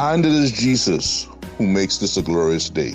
And 0.00 0.24
it 0.24 0.30
is 0.30 0.52
Jesus 0.52 1.26
who 1.56 1.66
makes 1.66 1.98
this 1.98 2.16
a 2.16 2.22
glorious 2.22 2.70
day. 2.70 2.94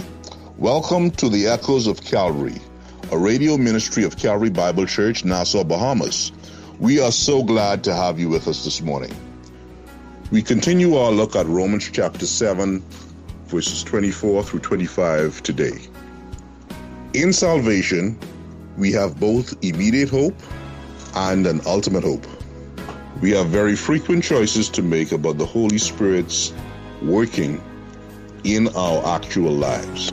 Welcome 0.58 1.12
to 1.12 1.28
the 1.28 1.48
Echoes 1.48 1.86
of 1.86 2.02
Calvary, 2.02 2.62
a 3.12 3.18
radio 3.18 3.58
ministry 3.58 4.06
of 4.06 4.16
Calvary 4.16 4.50
Bible 4.50 4.86
Church, 4.86 5.26
Nassau, 5.26 5.66
Bahamas. 5.66 6.32
We 6.80 7.02
are 7.02 7.12
so 7.12 7.44
glad 7.44 7.84
to 7.84 7.94
have 7.94 8.22
you 8.22 8.30
with 8.30 8.48
us 8.48 8.64
this 8.64 8.82
morning. 8.82 9.14
We 10.32 10.42
continue 10.42 10.96
our 10.96 11.12
look 11.12 11.36
at 11.36 11.46
Romans 11.46 11.90
chapter 11.92 12.26
7, 12.26 12.82
verses 13.48 13.84
24 13.84 14.46
through 14.46 14.62
25 14.62 15.44
today. 15.44 15.78
In 17.14 17.34
salvation, 17.34 18.18
we 18.78 18.94
have 18.94 19.20
both 19.20 19.54
immediate 19.62 20.10
hope 20.10 20.40
and 21.16 21.46
an 21.48 21.60
ultimate 21.66 22.06
hope. 22.06 22.26
We 23.20 23.32
have 23.32 23.48
very 23.48 23.76
frequent 23.76 24.24
choices 24.24 24.70
to 24.70 24.82
make 24.82 25.12
about 25.12 25.38
the 25.38 25.46
Holy 25.46 25.80
Spirit's 25.80 26.54
working 27.04 27.62
in 28.44 28.68
our 28.76 29.16
actual 29.16 29.52
lives. 29.52 30.12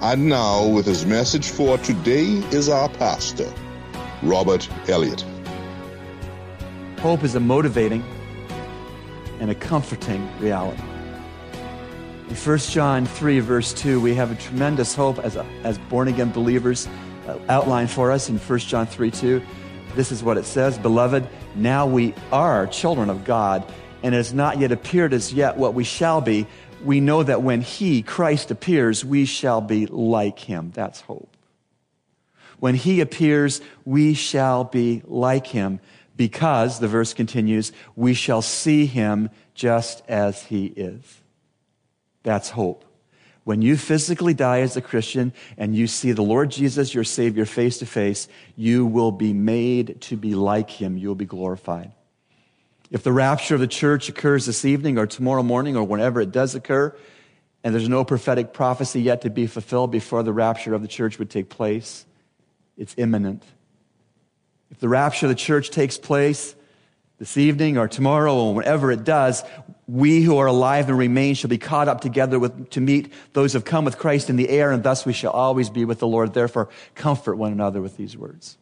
And 0.00 0.28
now, 0.28 0.66
with 0.66 0.86
his 0.86 1.06
message 1.06 1.48
for 1.48 1.78
today, 1.78 2.42
is 2.50 2.68
our 2.68 2.88
pastor, 2.90 3.50
Robert 4.22 4.68
Elliott. 4.88 5.24
Hope 6.98 7.24
is 7.24 7.34
a 7.34 7.40
motivating 7.40 8.04
and 9.40 9.50
a 9.50 9.54
comforting 9.54 10.28
reality. 10.38 10.82
In 12.28 12.34
1 12.34 12.58
John 12.58 13.06
3, 13.06 13.40
verse 13.40 13.72
2, 13.74 14.00
we 14.00 14.14
have 14.14 14.30
a 14.30 14.34
tremendous 14.34 14.94
hope 14.94 15.18
as, 15.18 15.36
as 15.62 15.78
born 15.78 16.08
again 16.08 16.32
believers 16.32 16.88
uh, 17.26 17.38
outlined 17.48 17.90
for 17.90 18.10
us 18.10 18.28
in 18.28 18.38
1 18.38 18.58
John 18.60 18.86
3 18.86 19.10
2. 19.10 19.42
This 19.94 20.10
is 20.10 20.22
what 20.22 20.36
it 20.36 20.44
says 20.44 20.78
Beloved, 20.78 21.28
now 21.54 21.86
we 21.86 22.14
are 22.32 22.66
children 22.66 23.10
of 23.10 23.24
God, 23.24 23.64
and 24.04 24.14
has 24.14 24.32
not 24.32 24.60
yet 24.60 24.70
appeared 24.70 25.12
as 25.12 25.32
yet 25.32 25.56
what 25.56 25.74
we 25.74 25.82
shall 25.82 26.20
be. 26.20 26.46
We 26.84 27.00
know 27.00 27.24
that 27.24 27.42
when 27.42 27.60
He, 27.60 28.02
Christ, 28.02 28.52
appears, 28.52 29.04
we 29.04 29.24
shall 29.24 29.60
be 29.60 29.86
like 29.86 30.38
Him. 30.38 30.70
That's 30.72 31.00
hope. 31.00 31.36
When 32.60 32.76
He 32.76 33.00
appears, 33.00 33.60
we 33.84 34.14
shall 34.14 34.62
be 34.62 35.02
like 35.06 35.48
Him 35.48 35.80
because, 36.16 36.78
the 36.78 36.88
verse 36.88 37.14
continues, 37.14 37.72
we 37.96 38.14
shall 38.14 38.42
see 38.42 38.86
him 38.86 39.30
just 39.54 40.02
as 40.08 40.42
he 40.44 40.66
is. 40.66 41.20
That's 42.22 42.50
hope. 42.50 42.84
When 43.42 43.60
you 43.60 43.76
physically 43.76 44.32
die 44.32 44.60
as 44.60 44.76
a 44.76 44.80
Christian 44.80 45.32
and 45.58 45.76
you 45.76 45.86
see 45.86 46.12
the 46.12 46.22
Lord 46.22 46.50
Jesus, 46.50 46.94
your 46.94 47.04
Savior, 47.04 47.44
face 47.44 47.78
to 47.78 47.86
face, 47.86 48.26
you 48.56 48.86
will 48.86 49.12
be 49.12 49.34
made 49.34 50.00
to 50.02 50.16
be 50.16 50.34
like 50.34 50.70
him. 50.70 50.96
You 50.96 51.08
will 51.08 51.14
be 51.14 51.26
glorified. 51.26 51.92
If 52.90 53.02
the 53.02 53.12
rapture 53.12 53.54
of 53.54 53.60
the 53.60 53.66
church 53.66 54.08
occurs 54.08 54.46
this 54.46 54.64
evening 54.64 54.98
or 54.98 55.06
tomorrow 55.06 55.42
morning 55.42 55.76
or 55.76 55.84
whenever 55.84 56.20
it 56.20 56.32
does 56.32 56.54
occur, 56.54 56.94
and 57.62 57.74
there's 57.74 57.88
no 57.88 58.04
prophetic 58.04 58.52
prophecy 58.52 59.00
yet 59.00 59.22
to 59.22 59.30
be 59.30 59.46
fulfilled 59.46 59.90
before 59.90 60.22
the 60.22 60.32
rapture 60.32 60.74
of 60.74 60.82
the 60.82 60.88
church 60.88 61.18
would 61.18 61.30
take 61.30 61.48
place, 61.48 62.04
it's 62.76 62.94
imminent. 62.98 63.42
If 64.70 64.80
the 64.80 64.88
rapture 64.88 65.26
of 65.26 65.30
the 65.30 65.36
church 65.36 65.70
takes 65.70 65.96
place 65.96 66.54
this 67.18 67.36
evening 67.36 67.78
or 67.78 67.88
tomorrow 67.88 68.34
or 68.34 68.54
whenever 68.54 68.90
it 68.90 69.04
does, 69.04 69.44
we 69.86 70.20
who 70.22 70.36
are 70.36 70.46
alive 70.46 70.88
and 70.88 70.98
remain 70.98 71.34
shall 71.34 71.48
be 71.48 71.58
caught 71.58 71.88
up 71.88 72.00
together 72.00 72.38
with, 72.38 72.70
to 72.70 72.80
meet 72.80 73.12
those 73.32 73.52
who 73.52 73.58
have 73.58 73.64
come 73.64 73.84
with 73.84 73.98
Christ 73.98 74.28
in 74.28 74.36
the 74.36 74.48
air, 74.48 74.72
and 74.72 74.82
thus 74.82 75.06
we 75.06 75.12
shall 75.12 75.30
always 75.30 75.70
be 75.70 75.84
with 75.84 76.00
the 76.00 76.06
Lord. 76.06 76.34
Therefore, 76.34 76.68
comfort 76.94 77.36
one 77.36 77.52
another 77.52 77.80
with 77.80 77.96
these 77.96 78.16
words. 78.16 78.58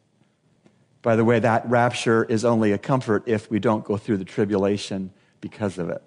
By 1.03 1.17
the 1.17 1.25
way, 1.25 1.41
that 1.41 1.69
rapture 1.69 2.25
is 2.25 2.45
only 2.45 2.73
a 2.73 2.79
comfort 2.79 3.25
if 3.27 3.51
we 3.51 3.59
don't 3.59 3.85
go 3.85 3.97
through 3.97 4.19
the 4.19 4.25
tribulation 4.25 5.11
because 5.41 5.79
of 5.79 5.91
it. 5.91 6.03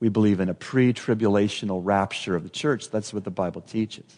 We 0.00 0.08
believe 0.08 0.38
in 0.38 0.48
a 0.48 0.54
pre 0.54 0.92
tribulational 0.92 1.80
rapture 1.84 2.36
of 2.36 2.44
the 2.44 2.50
church. 2.50 2.90
That's 2.90 3.12
what 3.12 3.24
the 3.24 3.30
Bible 3.30 3.60
teaches. 3.60 4.16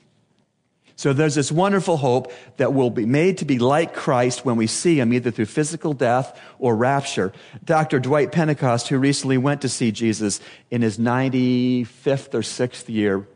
So 1.01 1.15
there's 1.15 1.34
this 1.34 1.51
wonderful 1.51 1.97
hope 1.97 2.31
that 2.59 2.75
we'll 2.75 2.91
be 2.91 3.06
made 3.06 3.39
to 3.39 3.47
be 3.47 3.59
like 3.59 3.95
Christ 3.95 4.45
when 4.45 4.56
we 4.56 4.67
see 4.67 5.01
him, 5.01 5.15
either 5.15 5.31
through 5.31 5.47
physical 5.47 5.95
death 5.95 6.39
or 6.59 6.77
rapture. 6.77 7.33
Dr. 7.65 8.01
Dwight 8.01 8.33
Pentecost, 8.33 8.89
who 8.89 8.99
recently 8.99 9.39
went 9.39 9.62
to 9.62 9.71
see 9.71 9.93
Jesus 9.93 10.41
in 10.71 10.83
his 10.83 10.99
95th 10.99 12.34
or 12.34 12.43
6th 12.43 12.91
year, 12.91 13.27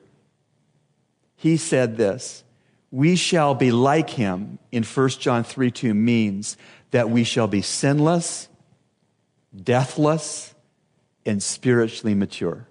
he 1.37 1.57
said 1.57 1.97
this 1.97 2.45
We 2.95 3.17
shall 3.17 3.57
be 3.57 3.73
like 3.73 4.09
him 4.09 4.61
in 4.71 4.85
1 4.85 5.09
John 5.09 5.43
3 5.43 5.73
2 5.73 5.93
means 5.95 6.57
that 6.93 7.11
we 7.11 7.25
shall 7.25 7.49
be 7.49 7.61
sinless, 7.61 8.49
deathless, 9.53 10.55
and 11.27 11.43
spiritually 11.43 12.15
mature. 12.15 12.69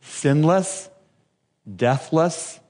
Sinless, 0.00 0.88
deathless, 1.76 2.60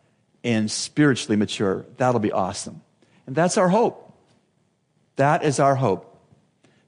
and 0.42 0.68
spiritually 0.68 1.36
mature. 1.36 1.86
That'll 1.98 2.18
be 2.18 2.32
awesome. 2.32 2.82
And 3.28 3.36
that's 3.36 3.56
our 3.56 3.68
hope. 3.68 4.12
That 5.14 5.44
is 5.44 5.60
our 5.60 5.76
hope. 5.76 6.18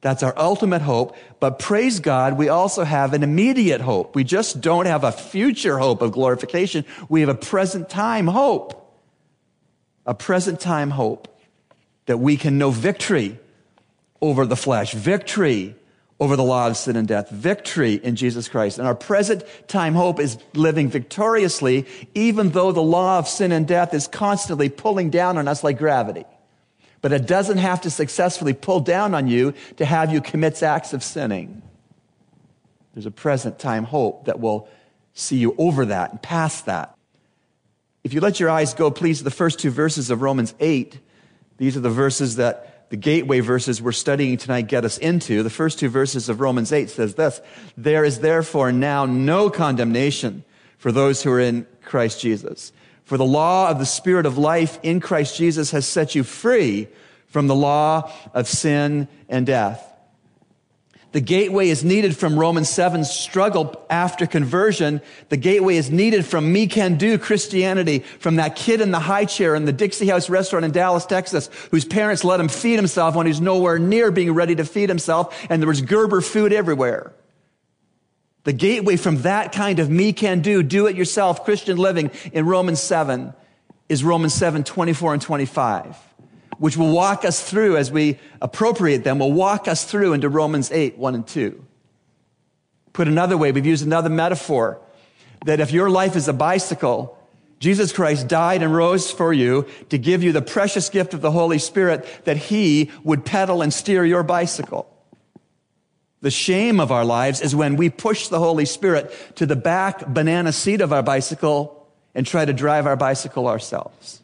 That's 0.00 0.24
our 0.24 0.34
ultimate 0.36 0.82
hope. 0.82 1.16
But 1.38 1.60
praise 1.60 2.00
God, 2.00 2.36
we 2.36 2.48
also 2.48 2.82
have 2.82 3.14
an 3.14 3.22
immediate 3.22 3.80
hope. 3.80 4.16
We 4.16 4.24
just 4.24 4.60
don't 4.60 4.86
have 4.86 5.04
a 5.04 5.12
future 5.12 5.78
hope 5.78 6.02
of 6.02 6.10
glorification. 6.10 6.84
We 7.08 7.20
have 7.20 7.28
a 7.28 7.36
present 7.36 7.88
time 7.88 8.26
hope. 8.26 8.80
A 10.06 10.14
present 10.14 10.60
time 10.60 10.90
hope 10.90 11.28
that 12.06 12.18
we 12.18 12.36
can 12.36 12.58
know 12.58 12.70
victory 12.70 13.38
over 14.20 14.46
the 14.46 14.56
flesh, 14.56 14.92
victory 14.92 15.76
over 16.18 16.36
the 16.36 16.44
law 16.44 16.68
of 16.68 16.76
sin 16.76 16.94
and 16.94 17.08
death, 17.08 17.30
victory 17.30 17.94
in 17.94 18.14
Jesus 18.14 18.48
Christ. 18.48 18.78
And 18.78 18.86
our 18.86 18.94
present 18.94 19.42
time 19.66 19.94
hope 19.94 20.20
is 20.20 20.38
living 20.54 20.88
victoriously, 20.88 21.86
even 22.14 22.50
though 22.50 22.70
the 22.70 22.80
law 22.80 23.18
of 23.18 23.26
sin 23.26 23.50
and 23.50 23.66
death 23.66 23.92
is 23.92 24.06
constantly 24.06 24.68
pulling 24.68 25.10
down 25.10 25.36
on 25.36 25.48
us 25.48 25.64
like 25.64 25.78
gravity. 25.78 26.24
But 27.00 27.12
it 27.12 27.26
doesn't 27.26 27.58
have 27.58 27.80
to 27.80 27.90
successfully 27.90 28.52
pull 28.52 28.78
down 28.78 29.14
on 29.14 29.26
you 29.26 29.54
to 29.78 29.84
have 29.84 30.12
you 30.12 30.20
commit 30.20 30.62
acts 30.62 30.92
of 30.92 31.02
sinning. 31.02 31.62
There's 32.94 33.06
a 33.06 33.10
present 33.10 33.58
time 33.58 33.82
hope 33.82 34.26
that 34.26 34.38
will 34.38 34.68
see 35.14 35.38
you 35.38 35.56
over 35.58 35.86
that 35.86 36.12
and 36.12 36.22
past 36.22 36.66
that. 36.66 36.96
If 38.04 38.14
you 38.14 38.20
let 38.20 38.40
your 38.40 38.50
eyes 38.50 38.74
go, 38.74 38.90
please, 38.90 39.18
to 39.18 39.24
the 39.24 39.30
first 39.30 39.60
two 39.60 39.70
verses 39.70 40.10
of 40.10 40.22
Romans 40.22 40.54
8, 40.58 40.98
these 41.58 41.76
are 41.76 41.80
the 41.80 41.90
verses 41.90 42.36
that 42.36 42.90
the 42.90 42.96
gateway 42.96 43.40
verses 43.40 43.80
we're 43.80 43.92
studying 43.92 44.36
tonight 44.36 44.62
get 44.62 44.84
us 44.84 44.98
into. 44.98 45.42
The 45.42 45.50
first 45.50 45.78
two 45.78 45.88
verses 45.88 46.28
of 46.28 46.40
Romans 46.40 46.72
8 46.72 46.90
says 46.90 47.14
this, 47.14 47.40
There 47.76 48.04
is 48.04 48.18
therefore 48.18 48.72
now 48.72 49.06
no 49.06 49.50
condemnation 49.50 50.44
for 50.78 50.90
those 50.90 51.22
who 51.22 51.30
are 51.30 51.40
in 51.40 51.66
Christ 51.84 52.20
Jesus. 52.20 52.72
For 53.04 53.16
the 53.16 53.24
law 53.24 53.70
of 53.70 53.78
the 53.78 53.86
Spirit 53.86 54.26
of 54.26 54.36
life 54.36 54.80
in 54.82 55.00
Christ 55.00 55.36
Jesus 55.36 55.70
has 55.70 55.86
set 55.86 56.14
you 56.16 56.24
free 56.24 56.88
from 57.28 57.46
the 57.46 57.54
law 57.54 58.12
of 58.34 58.48
sin 58.48 59.06
and 59.28 59.46
death. 59.46 59.91
The 61.12 61.20
gateway 61.20 61.68
is 61.68 61.84
needed 61.84 62.16
from 62.16 62.38
Romans 62.38 62.70
7's 62.70 63.10
struggle 63.10 63.84
after 63.90 64.26
conversion. 64.26 65.02
The 65.28 65.36
gateway 65.36 65.76
is 65.76 65.90
needed 65.90 66.24
from 66.24 66.50
me 66.50 66.66
can 66.66 66.96
do 66.96 67.18
Christianity, 67.18 67.98
from 68.18 68.36
that 68.36 68.56
kid 68.56 68.80
in 68.80 68.92
the 68.92 68.98
high 68.98 69.26
chair 69.26 69.54
in 69.54 69.66
the 69.66 69.74
Dixie 69.74 70.08
House 70.08 70.30
restaurant 70.30 70.64
in 70.64 70.70
Dallas, 70.70 71.04
Texas, 71.04 71.50
whose 71.70 71.84
parents 71.84 72.24
let 72.24 72.40
him 72.40 72.48
feed 72.48 72.76
himself 72.76 73.14
when 73.14 73.26
he's 73.26 73.42
nowhere 73.42 73.78
near 73.78 74.10
being 74.10 74.32
ready 74.32 74.54
to 74.54 74.64
feed 74.64 74.88
himself, 74.88 75.38
and 75.50 75.60
there 75.60 75.68
was 75.68 75.82
Gerber 75.82 76.22
food 76.22 76.50
everywhere. 76.50 77.12
The 78.44 78.54
gateway 78.54 78.96
from 78.96 79.22
that 79.22 79.52
kind 79.52 79.80
of 79.80 79.90
me 79.90 80.14
can 80.14 80.40
do, 80.40 80.62
do 80.62 80.86
it 80.86 80.96
yourself 80.96 81.44
Christian 81.44 81.76
living 81.76 82.10
in 82.32 82.46
Romans 82.46 82.80
7 82.80 83.34
is 83.90 84.02
Romans 84.02 84.32
7, 84.32 84.64
24 84.64 85.12
and 85.12 85.22
25 85.22 86.11
which 86.62 86.76
will 86.76 86.92
walk 86.92 87.24
us 87.24 87.42
through 87.42 87.76
as 87.76 87.90
we 87.90 88.20
appropriate 88.40 89.02
them, 89.02 89.18
will 89.18 89.32
walk 89.32 89.66
us 89.66 89.84
through 89.84 90.12
into 90.12 90.28
Romans 90.28 90.70
8, 90.70 90.96
1 90.96 91.14
and 91.16 91.26
2. 91.26 91.60
Put 92.92 93.08
another 93.08 93.36
way, 93.36 93.50
we've 93.50 93.66
used 93.66 93.84
another 93.84 94.08
metaphor 94.08 94.80
that 95.44 95.58
if 95.58 95.72
your 95.72 95.90
life 95.90 96.14
is 96.14 96.28
a 96.28 96.32
bicycle, 96.32 97.18
Jesus 97.58 97.90
Christ 97.92 98.28
died 98.28 98.62
and 98.62 98.72
rose 98.72 99.10
for 99.10 99.32
you 99.32 99.66
to 99.88 99.98
give 99.98 100.22
you 100.22 100.30
the 100.30 100.40
precious 100.40 100.88
gift 100.88 101.14
of 101.14 101.20
the 101.20 101.32
Holy 101.32 101.58
Spirit 101.58 102.06
that 102.26 102.36
He 102.36 102.92
would 103.02 103.24
pedal 103.24 103.60
and 103.60 103.74
steer 103.74 104.04
your 104.04 104.22
bicycle. 104.22 104.88
The 106.20 106.30
shame 106.30 106.78
of 106.78 106.92
our 106.92 107.04
lives 107.04 107.40
is 107.40 107.56
when 107.56 107.74
we 107.74 107.90
push 107.90 108.28
the 108.28 108.38
Holy 108.38 108.66
Spirit 108.66 109.12
to 109.34 109.46
the 109.46 109.56
back 109.56 110.06
banana 110.06 110.52
seat 110.52 110.80
of 110.80 110.92
our 110.92 111.02
bicycle 111.02 111.88
and 112.14 112.24
try 112.24 112.44
to 112.44 112.52
drive 112.52 112.86
our 112.86 112.94
bicycle 112.94 113.48
ourselves. 113.48 114.21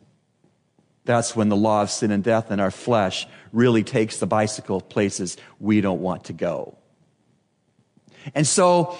That's 1.08 1.34
when 1.34 1.48
the 1.48 1.56
law 1.56 1.80
of 1.80 1.90
sin 1.90 2.10
and 2.10 2.22
death 2.22 2.50
in 2.50 2.60
our 2.60 2.70
flesh 2.70 3.26
really 3.50 3.82
takes 3.82 4.18
the 4.18 4.26
bicycle 4.26 4.82
places 4.82 5.38
we 5.58 5.80
don't 5.80 6.02
want 6.02 6.24
to 6.24 6.34
go. 6.34 6.76
And 8.34 8.46
so 8.46 8.94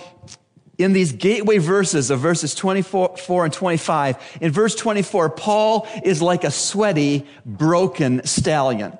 in 0.78 0.94
these 0.94 1.12
gateway 1.12 1.58
verses 1.58 2.08
of 2.08 2.20
verses 2.20 2.54
24 2.54 3.44
and 3.44 3.52
25, 3.52 4.38
in 4.40 4.50
verse 4.50 4.74
24, 4.74 5.28
Paul 5.28 5.86
is 6.02 6.22
like 6.22 6.44
a 6.44 6.50
sweaty, 6.50 7.26
broken 7.44 8.24
stallion. 8.24 8.96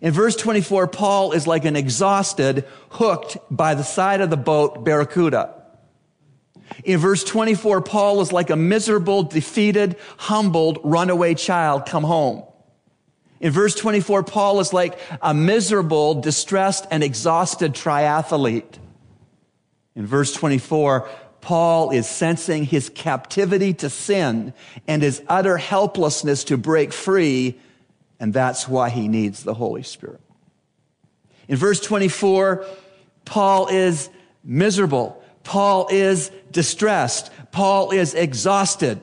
In 0.00 0.14
verse 0.14 0.34
24, 0.34 0.86
Paul 0.86 1.32
is 1.32 1.46
like 1.46 1.66
an 1.66 1.76
exhausted, 1.76 2.64
hooked 2.88 3.36
by 3.50 3.74
the 3.74 3.84
side 3.84 4.22
of 4.22 4.30
the 4.30 4.38
boat 4.38 4.82
barracuda. 4.82 5.55
In 6.84 6.98
verse 6.98 7.24
24, 7.24 7.80
Paul 7.82 8.20
is 8.20 8.32
like 8.32 8.50
a 8.50 8.56
miserable, 8.56 9.22
defeated, 9.22 9.96
humbled, 10.18 10.78
runaway 10.84 11.34
child 11.34 11.86
come 11.86 12.04
home. 12.04 12.44
In 13.40 13.52
verse 13.52 13.74
24, 13.74 14.22
Paul 14.24 14.60
is 14.60 14.72
like 14.72 14.98
a 15.20 15.34
miserable, 15.34 16.14
distressed, 16.14 16.86
and 16.90 17.02
exhausted 17.02 17.74
triathlete. 17.74 18.78
In 19.94 20.06
verse 20.06 20.32
24, 20.32 21.08
Paul 21.40 21.90
is 21.90 22.08
sensing 22.08 22.64
his 22.64 22.88
captivity 22.88 23.72
to 23.74 23.90
sin 23.90 24.52
and 24.88 25.02
his 25.02 25.22
utter 25.28 25.58
helplessness 25.58 26.44
to 26.44 26.56
break 26.56 26.92
free, 26.92 27.58
and 28.18 28.32
that's 28.32 28.68
why 28.68 28.90
he 28.90 29.06
needs 29.06 29.44
the 29.44 29.54
Holy 29.54 29.82
Spirit. 29.82 30.20
In 31.46 31.56
verse 31.56 31.80
24, 31.80 32.66
Paul 33.24 33.68
is 33.68 34.10
miserable. 34.42 35.22
Paul 35.46 35.86
is 35.92 36.32
distressed. 36.50 37.30
Paul 37.52 37.92
is 37.92 38.14
exhausted. 38.14 39.00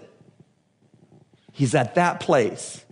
He's 1.53 1.73
at 1.73 1.95
that 1.95 2.19
place, 2.19 2.83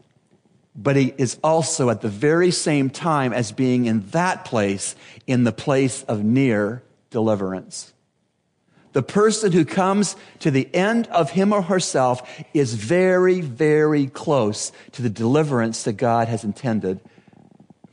but 0.73 0.95
he 0.95 1.13
is 1.17 1.37
also 1.43 1.89
at 1.89 1.99
the 1.99 2.07
very 2.07 2.51
same 2.51 2.89
time 2.89 3.33
as 3.33 3.51
being 3.51 3.87
in 3.87 4.07
that 4.11 4.45
place, 4.45 4.95
in 5.27 5.43
the 5.43 5.51
place 5.51 6.03
of 6.03 6.23
near 6.23 6.81
deliverance. 7.09 7.91
The 8.93 9.03
person 9.03 9.51
who 9.51 9.65
comes 9.65 10.15
to 10.39 10.49
the 10.49 10.73
end 10.73 11.07
of 11.07 11.31
him 11.31 11.51
or 11.51 11.61
herself 11.61 12.21
is 12.53 12.73
very, 12.73 13.41
very 13.41 14.07
close 14.07 14.71
to 14.93 15.01
the 15.01 15.09
deliverance 15.09 15.83
that 15.83 15.93
God 15.93 16.29
has 16.29 16.45
intended 16.45 17.01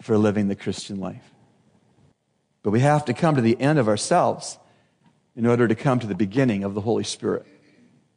for 0.01 0.17
living 0.17 0.47
the 0.47 0.57
Christian 0.57 1.01
life. 1.01 1.33
But 2.63 2.71
we 2.71 2.81
have 2.81 3.07
to 3.07 3.15
come 3.15 3.35
to 3.35 3.41
the 3.41 3.61
end 3.61 3.81
of 3.81 3.89
ourselves 3.89 4.57
in 5.39 5.47
order 5.47 5.69
to 5.69 5.75
come 5.77 6.01
to 6.01 6.07
the 6.07 6.17
beginning 6.17 6.65
of 6.65 6.75
the 6.75 6.81
Holy 6.81 7.05
Spirit 7.05 7.47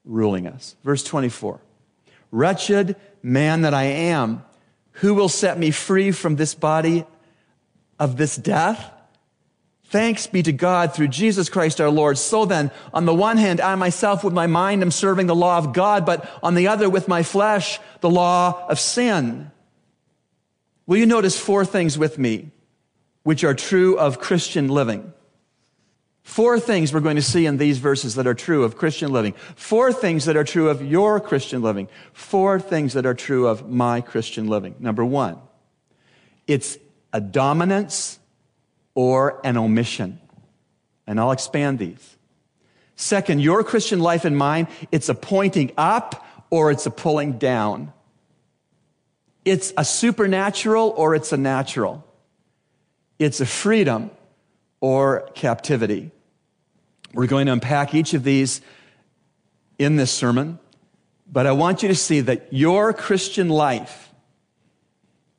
ruling 0.04 0.48
us. 0.48 0.76
Verse 0.84 1.04
24 1.04 1.62
Wretched 2.32 2.96
man 3.22 3.62
that 3.62 3.76
I 3.76 3.84
am, 3.84 4.44
who 4.94 5.14
will 5.14 5.30
set 5.30 5.60
me 5.60 5.70
free 5.70 6.12
from 6.12 6.36
this 6.36 6.56
body 6.56 7.06
of 8.00 8.18
this 8.18 8.36
death? 8.36 8.92
Thanks 9.86 10.26
be 10.26 10.42
to 10.42 10.52
God 10.52 10.96
through 10.96 11.10
Jesus 11.10 11.48
Christ 11.50 11.80
our 11.80 11.90
Lord. 11.90 12.18
So 12.18 12.46
then, 12.46 12.72
on 12.94 13.06
the 13.06 13.14
one 13.14 13.38
hand, 13.38 13.62
I 13.62 13.76
myself 13.76 14.24
with 14.24 14.34
my 14.34 14.48
mind 14.48 14.82
am 14.82 14.90
serving 14.90 15.28
the 15.28 15.36
law 15.36 15.58
of 15.58 15.74
God, 15.74 16.06
but 16.06 16.28
on 16.42 16.56
the 16.56 16.70
other, 16.70 16.90
with 16.90 17.08
my 17.08 17.22
flesh, 17.24 17.80
the 18.00 18.10
law 18.10 18.66
of 18.68 18.80
sin. 18.80 19.52
Will 20.88 20.98
you 20.98 21.06
notice 21.06 21.38
four 21.38 21.66
things 21.66 22.00
with 22.00 22.18
me 22.18 22.50
which 23.24 23.44
are 23.44 23.54
true 23.54 24.00
of 24.00 24.20
Christian 24.20 24.70
living? 24.70 25.14
Four 26.24 26.60
things 26.60 26.94
we're 26.94 27.00
going 27.00 27.16
to 27.16 27.22
see 27.22 27.46
in 27.46 27.58
these 27.58 27.80
verses 27.80 28.16
that 28.16 28.28
are 28.28 28.34
true 28.34 28.64
of 28.64 28.78
Christian 28.78 29.12
living. 29.12 29.34
Four 29.56 29.92
things 29.92 30.26
that 30.26 30.38
are 30.38 30.44
true 30.44 30.70
of 30.70 30.82
your 30.82 31.20
Christian 31.20 31.62
living. 31.62 31.88
Four 32.14 32.60
things 32.60 32.94
that 32.94 33.06
are 33.06 33.14
true 33.14 33.48
of 33.48 33.70
my 33.70 34.02
Christian 34.02 34.48
living. 34.48 34.76
Number 34.80 35.04
one, 35.04 35.40
it's 36.48 36.78
a 37.12 37.20
dominance 37.20 38.20
or 38.94 39.42
an 39.44 39.58
omission. 39.58 40.20
And 41.08 41.20
I'll 41.20 41.32
expand 41.32 41.80
these. 41.80 42.18
Second, 42.96 43.42
your 43.42 43.64
Christian 43.64 44.00
life 44.00 44.24
and 44.24 44.38
mine, 44.38 44.68
it's 44.92 45.10
a 45.10 45.16
pointing 45.16 45.72
up 45.76 46.26
or 46.52 46.70
it's 46.70 46.86
a 46.86 46.92
pulling 46.92 47.40
down. 47.40 47.92
It's 49.44 49.74
a 49.76 49.84
supernatural 49.84 50.94
or 50.96 51.16
it's 51.16 51.32
a 51.32 51.38
natural. 51.38 52.06
It's 53.18 53.42
a 53.42 53.46
freedom 53.46 54.12
or 54.82 55.30
captivity. 55.34 56.12
We're 57.14 57.28
going 57.28 57.46
to 57.46 57.54
unpack 57.54 57.96
each 57.96 58.14
of 58.14 58.24
these 58.24 58.62
in 59.80 59.96
this 59.96 60.12
sermon, 60.12 60.60
but 61.32 61.48
I 61.48 61.54
want 61.54 61.82
you 61.82 61.90
to 61.90 61.96
see 61.96 62.20
that 62.22 62.52
your 62.52 62.92
Christian 62.92 63.50
life 63.50 64.12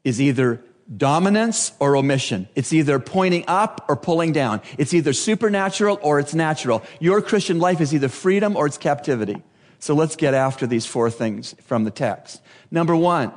is 0.05 0.21
either 0.21 0.63
dominance 0.95 1.73
or 1.79 1.97
omission. 1.97 2.49
It's 2.55 2.73
either 2.73 2.99
pointing 2.99 3.45
up 3.47 3.85
or 3.89 3.97
pulling 3.97 4.33
down. 4.33 4.61
It's 4.79 4.95
either 4.95 5.13
supernatural 5.13 5.99
or 6.03 6.19
it's 6.19 6.35
natural. 6.35 6.83
Your 7.01 7.23
Christian 7.23 7.59
life 7.59 7.81
is 7.81 7.95
either 7.95 8.09
freedom 8.09 8.57
or 8.57 8.67
it's 8.67 8.79
captivity. 8.79 9.43
So 9.79 9.95
let's 9.95 10.17
get 10.17 10.35
after 10.35 10.67
these 10.67 10.87
four 10.87 11.11
things 11.11 11.55
from 11.63 11.85
the 11.85 11.91
text. 11.91 12.43
Number 12.71 12.95
one, 12.95 13.33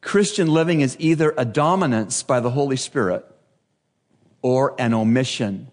Christian 0.00 0.48
living 0.48 0.80
is 0.80 0.96
either 0.98 1.34
a 1.36 1.44
dominance 1.44 2.22
by 2.22 2.40
the 2.40 2.50
Holy 2.50 2.76
Spirit 2.76 3.24
or 4.42 4.74
an 4.78 4.94
omission 4.94 5.70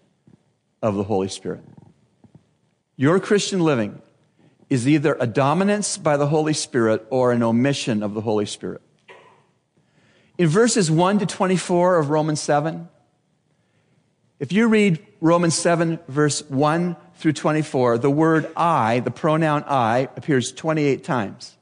of 0.82 0.94
the 0.94 1.04
Holy 1.04 1.28
Spirit. 1.28 1.64
Your 2.96 3.20
Christian 3.20 3.60
living 3.60 4.00
is 4.68 4.86
either 4.86 5.16
a 5.20 5.26
dominance 5.26 5.96
by 5.96 6.16
the 6.16 6.26
Holy 6.26 6.52
Spirit 6.52 7.06
or 7.10 7.32
an 7.32 7.42
omission 7.42 8.02
of 8.02 8.14
the 8.14 8.20
Holy 8.20 8.46
Spirit. 8.46 8.82
In 10.36 10.48
verses 10.48 10.90
1 10.90 11.20
to 11.20 11.26
24 11.26 11.98
of 11.98 12.10
Romans 12.10 12.40
7, 12.40 12.88
if 14.38 14.52
you 14.52 14.68
read 14.68 15.04
Romans 15.20 15.54
7, 15.54 15.98
verse 16.06 16.42
1 16.48 16.96
through 17.16 17.32
24, 17.32 17.98
the 17.98 18.10
word 18.10 18.48
I, 18.56 19.00
the 19.00 19.10
pronoun 19.10 19.64
I, 19.66 20.08
appears 20.16 20.52
28 20.52 21.02
times. 21.02 21.56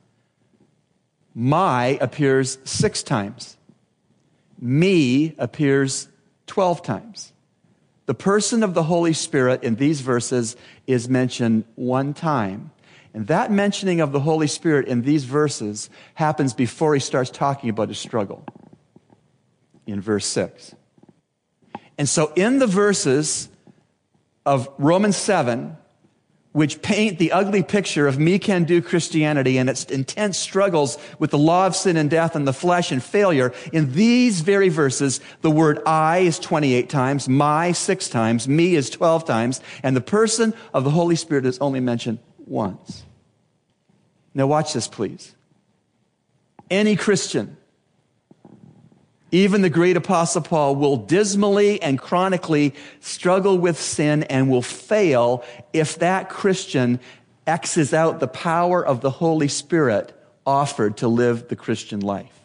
My 1.34 1.98
appears 2.00 2.58
six 2.64 3.02
times. 3.02 3.56
Me 4.60 5.34
appears 5.38 6.08
12 6.46 6.82
times. 6.82 7.32
The 8.06 8.14
person 8.14 8.62
of 8.62 8.74
the 8.74 8.84
Holy 8.84 9.12
Spirit 9.12 9.64
in 9.64 9.76
these 9.76 10.00
verses 10.00 10.56
is 10.86 11.08
mentioned 11.08 11.64
one 11.74 12.14
time. 12.14 12.70
And 13.12 13.26
that 13.26 13.50
mentioning 13.50 14.00
of 14.00 14.12
the 14.12 14.20
Holy 14.20 14.46
Spirit 14.46 14.86
in 14.88 15.02
these 15.02 15.24
verses 15.24 15.90
happens 16.14 16.54
before 16.54 16.94
he 16.94 17.00
starts 17.00 17.30
talking 17.30 17.70
about 17.70 17.88
his 17.88 17.98
struggle 17.98 18.44
in 19.86 20.00
verse 20.00 20.26
6. 20.26 20.74
And 21.98 22.08
so, 22.08 22.32
in 22.36 22.58
the 22.58 22.66
verses 22.66 23.48
of 24.44 24.68
Romans 24.78 25.16
7, 25.16 25.76
which 26.56 26.80
paint 26.80 27.18
the 27.18 27.32
ugly 27.32 27.62
picture 27.62 28.06
of 28.06 28.18
me 28.18 28.38
can 28.38 28.64
do 28.64 28.80
Christianity 28.80 29.58
and 29.58 29.68
its 29.68 29.84
intense 29.84 30.38
struggles 30.38 30.96
with 31.18 31.30
the 31.30 31.36
law 31.36 31.66
of 31.66 31.76
sin 31.76 31.98
and 31.98 32.08
death 32.08 32.34
and 32.34 32.48
the 32.48 32.52
flesh 32.54 32.90
and 32.90 33.02
failure, 33.02 33.52
in 33.74 33.92
these 33.92 34.40
very 34.40 34.70
verses, 34.70 35.20
the 35.42 35.50
word 35.50 35.82
I 35.84 36.20
is 36.20 36.38
28 36.38 36.88
times, 36.88 37.28
my 37.28 37.72
six 37.72 38.08
times, 38.08 38.48
me 38.48 38.74
is 38.74 38.88
12 38.88 39.26
times, 39.26 39.60
and 39.82 39.94
the 39.94 40.00
person 40.00 40.54
of 40.72 40.82
the 40.82 40.90
Holy 40.90 41.14
Spirit 41.14 41.44
is 41.44 41.58
only 41.58 41.80
mentioned 41.80 42.20
once. 42.46 43.04
Now, 44.32 44.46
watch 44.46 44.72
this, 44.72 44.88
please. 44.88 45.34
Any 46.70 46.96
Christian 46.96 47.58
even 49.36 49.60
the 49.60 49.70
great 49.70 49.96
apostle 49.96 50.40
Paul 50.40 50.76
will 50.76 50.96
dismally 50.96 51.80
and 51.82 51.98
chronically 51.98 52.74
struggle 53.00 53.58
with 53.58 53.78
sin 53.78 54.22
and 54.24 54.48
will 54.50 54.62
fail 54.62 55.44
if 55.72 55.98
that 55.98 56.30
Christian 56.30 57.00
X's 57.46 57.92
out 57.92 58.18
the 58.18 58.28
power 58.28 58.84
of 58.84 59.02
the 59.02 59.10
Holy 59.10 59.48
Spirit 59.48 60.12
offered 60.46 60.96
to 60.98 61.08
live 61.08 61.48
the 61.48 61.56
Christian 61.56 62.00
life. 62.00 62.40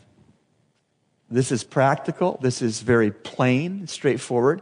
This 1.30 1.52
is 1.52 1.64
practical. 1.64 2.38
This 2.42 2.62
is 2.62 2.82
very 2.82 3.10
plain, 3.10 3.88
straightforward. 3.88 4.62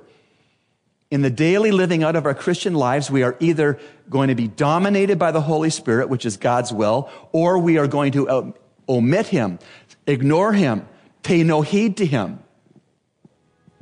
In 1.10 1.24
the 1.24 1.32
daily 1.32 1.72
living 1.72 2.04
out 2.04 2.16
of 2.16 2.28
our 2.28 2.36
Christian 2.36 2.76
lives, 2.76 3.10
we 3.10 3.24
are 3.24 3.36
either 3.40 3.80
going 4.08 4.28
to 4.28 4.36
be 4.36 4.48
dominated 4.48 5.18
by 5.18 5.32
the 5.32 5.42
Holy 5.42 5.72
Spirit, 5.72 6.10
which 6.10 6.28
is 6.28 6.38
God's 6.38 6.72
will, 6.72 7.10
or 7.32 7.58
we 7.58 7.80
are 7.80 7.88
going 7.88 8.12
to 8.12 8.30
uh, 8.30 8.52
omit 8.88 9.26
Him, 9.26 9.58
ignore 10.06 10.54
Him, 10.54 10.88
Pay 11.24 11.44
no 11.44 11.62
heed 11.62 11.98
to 11.98 12.06
him. 12.06 12.40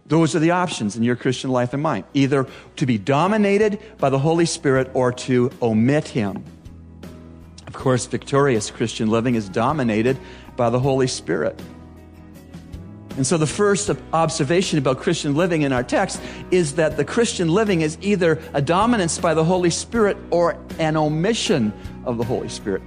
Those 0.07 0.35
are 0.35 0.39
the 0.39 0.51
options 0.51 0.95
in 0.95 1.03
your 1.03 1.15
Christian 1.15 1.49
life 1.49 1.73
and 1.73 1.83
mine. 1.83 2.05
Either 2.13 2.47
to 2.77 2.85
be 2.85 2.97
dominated 2.97 3.79
by 3.97 4.09
the 4.09 4.19
Holy 4.19 4.45
Spirit 4.45 4.89
or 4.93 5.11
to 5.11 5.51
omit 5.61 6.07
him. 6.07 6.43
Of 7.67 7.73
course, 7.73 8.05
victorious 8.05 8.71
Christian 8.71 9.09
living 9.09 9.35
is 9.35 9.49
dominated 9.49 10.17
by 10.55 10.69
the 10.69 10.79
Holy 10.79 11.07
Spirit. 11.07 11.61
And 13.17 13.25
so 13.25 13.37
the 13.37 13.47
first 13.47 13.89
observation 14.13 14.77
about 14.77 14.99
Christian 14.99 15.35
living 15.35 15.63
in 15.63 15.73
our 15.73 15.83
text 15.83 16.21
is 16.51 16.75
that 16.75 16.97
the 16.97 17.03
Christian 17.03 17.49
living 17.49 17.81
is 17.81 17.97
either 17.99 18.39
a 18.53 18.61
dominance 18.61 19.17
by 19.17 19.33
the 19.33 19.43
Holy 19.43 19.71
Spirit 19.71 20.17
or 20.29 20.55
an 20.79 20.95
omission 20.95 21.73
of 22.05 22.17
the 22.17 22.23
Holy 22.23 22.47
Spirit. 22.47 22.83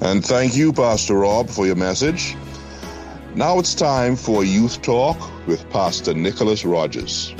And 0.00 0.24
thank 0.24 0.56
you, 0.56 0.72
Pastor 0.72 1.14
Rob, 1.14 1.48
for 1.48 1.66
your 1.66 1.76
message. 1.76 2.34
Now 3.34 3.58
it's 3.58 3.74
time 3.74 4.14
for 4.14 4.44
Youth 4.44 4.82
Talk 4.82 5.16
with 5.46 5.68
Pastor 5.70 6.12
Nicholas 6.12 6.66
Rogers. 6.66 7.34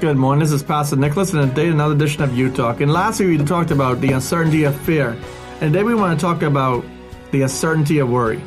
Good 0.00 0.16
morning. 0.16 0.40
This 0.40 0.52
is 0.52 0.62
Pastor 0.62 0.96
Nicholas, 0.96 1.34
and 1.34 1.54
today 1.54 1.68
another 1.68 1.94
edition 1.94 2.22
of 2.22 2.34
Youth 2.34 2.56
Talk. 2.56 2.80
And 2.80 2.90
last 2.90 3.20
week 3.20 3.38
we 3.38 3.44
talked 3.44 3.70
about 3.70 4.00
the 4.00 4.12
uncertainty 4.12 4.64
of 4.64 4.74
fear, 4.80 5.18
and 5.60 5.70
today 5.70 5.82
we 5.82 5.94
want 5.94 6.18
to 6.18 6.24
talk 6.24 6.40
about 6.40 6.82
the 7.30 7.42
uncertainty 7.42 7.98
of 7.98 8.08
worry. 8.08 8.42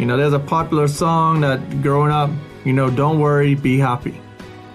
You 0.00 0.06
know, 0.06 0.16
there's 0.16 0.32
a 0.32 0.40
popular 0.40 0.88
song 0.88 1.42
that 1.42 1.80
growing 1.80 2.10
up, 2.10 2.30
you 2.64 2.72
know, 2.72 2.90
don't 2.90 3.20
worry, 3.20 3.54
be 3.54 3.78
happy. 3.78 4.20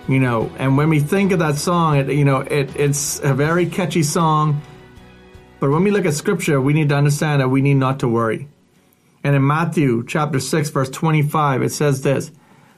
You 0.08 0.19
know, 0.19 0.50
and 0.58 0.77
when 0.77 0.88
we 0.88 1.01
think 1.01 1.34
of 1.34 1.39
that 1.39 1.55
song, 1.55 1.98
it, 1.98 2.08
you 2.08 2.24
know, 2.24 2.39
it, 2.39 2.74
it's 2.77 3.19
a 3.19 3.34
very 3.34 3.65
catchy 3.65 4.03
song. 4.03 4.62
But 5.60 5.69
when 5.69 5.84
we 5.84 5.91
look 5.91 6.05
at 6.05 6.13
scripture, 6.13 6.62
we 6.62 6.72
need 6.72 6.88
to 6.89 6.96
understand 6.96 7.41
that 7.41 7.50
we 7.50 7.62
need 7.62 7.74
not 7.74 8.00
to 8.00 8.08
worry. 8.08 8.48
And 9.23 9.35
in 9.35 9.45
Matthew 9.45 10.05
chapter 10.07 10.39
6, 10.39 10.69
verse 10.69 10.89
25, 10.89 11.61
it 11.61 11.71
says 11.71 12.01
this 12.01 12.31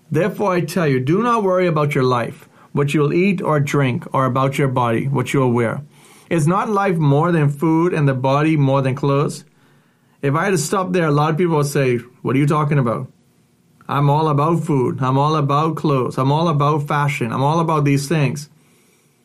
Therefore 0.09 0.53
I 0.53 0.61
tell 0.61 0.87
you, 0.87 0.99
do 0.99 1.21
not 1.21 1.43
worry 1.43 1.67
about 1.67 1.95
your 1.95 2.03
life 2.03 2.47
what 2.71 2.93
you 2.93 3.01
will 3.01 3.13
eat 3.13 3.41
or 3.41 3.59
drink, 3.59 4.05
or 4.13 4.25
about 4.25 4.57
your 4.57 4.67
body, 4.67 5.07
what 5.07 5.33
you 5.33 5.41
will 5.41 5.51
wear. 5.51 5.83
Is 6.29 6.47
not 6.47 6.69
life 6.69 6.95
more 6.95 7.31
than 7.31 7.49
food 7.49 7.93
and 7.93 8.07
the 8.07 8.13
body 8.13 8.55
more 8.55 8.81
than 8.81 8.95
clothes? 8.95 9.43
If 10.21 10.35
I 10.35 10.45
had 10.45 10.51
to 10.51 10.57
stop 10.57 10.91
there, 10.91 11.07
a 11.07 11.11
lot 11.11 11.31
of 11.31 11.37
people 11.37 11.57
would 11.57 11.65
say, 11.65 11.97
What 11.97 12.35
are 12.35 12.39
you 12.39 12.47
talking 12.47 12.79
about? 12.79 13.11
I'm 13.89 14.09
all 14.09 14.29
about 14.29 14.63
food. 14.63 15.01
I'm 15.01 15.17
all 15.17 15.35
about 15.35 15.75
clothes. 15.75 16.17
I'm 16.17 16.31
all 16.31 16.47
about 16.47 16.87
fashion. 16.87 17.33
I'm 17.33 17.43
all 17.43 17.59
about 17.59 17.83
these 17.83 18.07
things. 18.07 18.49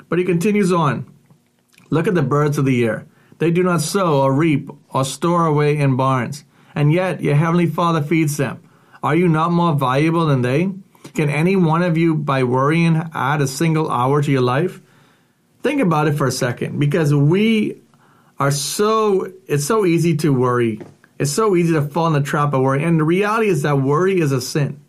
But 0.08 0.18
he 0.18 0.24
continues 0.24 0.72
on. 0.72 1.06
Look 1.90 2.08
at 2.08 2.16
the 2.16 2.22
birds 2.22 2.58
of 2.58 2.64
the 2.64 2.84
air. 2.84 3.06
They 3.38 3.52
do 3.52 3.62
not 3.62 3.82
sow 3.82 4.22
or 4.22 4.32
reap 4.32 4.68
or 4.92 5.04
store 5.04 5.46
away 5.46 5.76
in 5.76 5.96
barns, 5.96 6.44
and 6.76 6.92
yet 6.92 7.22
your 7.22 7.34
heavenly 7.34 7.66
Father 7.66 8.02
feeds 8.02 8.36
them. 8.36 8.62
Are 9.02 9.16
you 9.16 9.26
not 9.28 9.50
more 9.50 9.74
valuable 9.74 10.26
than 10.26 10.42
they? 10.42 10.70
Can 11.14 11.30
any 11.30 11.56
one 11.56 11.82
of 11.82 11.96
you, 11.96 12.14
by 12.14 12.44
worrying, 12.44 13.10
add 13.14 13.40
a 13.40 13.48
single 13.48 13.90
hour 13.90 14.22
to 14.22 14.30
your 14.30 14.42
life? 14.42 14.80
Think 15.62 15.80
about 15.80 16.06
it 16.06 16.12
for 16.12 16.26
a 16.26 16.32
second 16.32 16.78
because 16.78 17.14
we 17.14 17.80
are 18.38 18.50
so, 18.50 19.32
it's 19.46 19.64
so 19.64 19.86
easy 19.86 20.16
to 20.18 20.32
worry. 20.32 20.80
It's 21.18 21.32
so 21.32 21.56
easy 21.56 21.72
to 21.72 21.82
fall 21.82 22.08
in 22.08 22.12
the 22.12 22.20
trap 22.20 22.52
of 22.52 22.60
worry. 22.60 22.84
And 22.84 23.00
the 23.00 23.04
reality 23.04 23.48
is 23.48 23.62
that 23.62 23.80
worry 23.80 24.20
is 24.20 24.30
a 24.32 24.40
sin. 24.40 24.80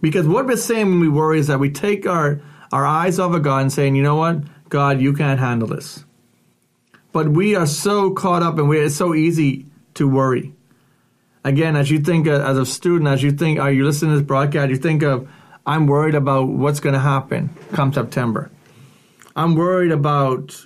Because 0.00 0.26
what 0.26 0.46
we're 0.46 0.56
saying 0.56 0.88
when 0.88 1.00
we 1.00 1.08
worry 1.08 1.38
is 1.38 1.48
that 1.48 1.60
we 1.60 1.70
take 1.70 2.06
our, 2.06 2.40
our 2.72 2.86
eyes 2.86 3.18
off 3.18 3.34
of 3.34 3.42
God 3.42 3.60
and 3.60 3.72
saying, 3.72 3.94
you 3.94 4.02
know 4.02 4.16
what? 4.16 4.38
God, 4.70 5.00
you 5.00 5.12
can't 5.12 5.38
handle 5.38 5.68
this. 5.68 6.02
But 7.12 7.28
we 7.28 7.54
are 7.54 7.66
so 7.66 8.10
caught 8.12 8.42
up 8.42 8.58
and 8.58 8.68
we, 8.68 8.80
it's 8.80 8.96
so 8.96 9.14
easy 9.14 9.66
to 9.94 10.08
worry 10.08 10.53
again, 11.44 11.76
as 11.76 11.90
you 11.90 12.00
think 12.00 12.26
uh, 12.26 12.42
as 12.42 12.58
a 12.58 12.66
student, 12.66 13.08
as 13.08 13.22
you 13.22 13.30
think, 13.30 13.60
are 13.60 13.70
you 13.70 13.84
listening 13.84 14.12
to 14.12 14.18
this 14.18 14.26
broadcast? 14.26 14.70
You 14.70 14.76
think 14.76 15.02
of, 15.02 15.28
I'm 15.66 15.86
worried 15.86 16.14
about 16.14 16.48
what's 16.48 16.80
going 16.80 16.94
to 16.94 17.00
happen 17.00 17.50
come 17.72 17.92
September. 17.92 18.50
I'm 19.36 19.54
worried 19.54 19.92
about 19.92 20.56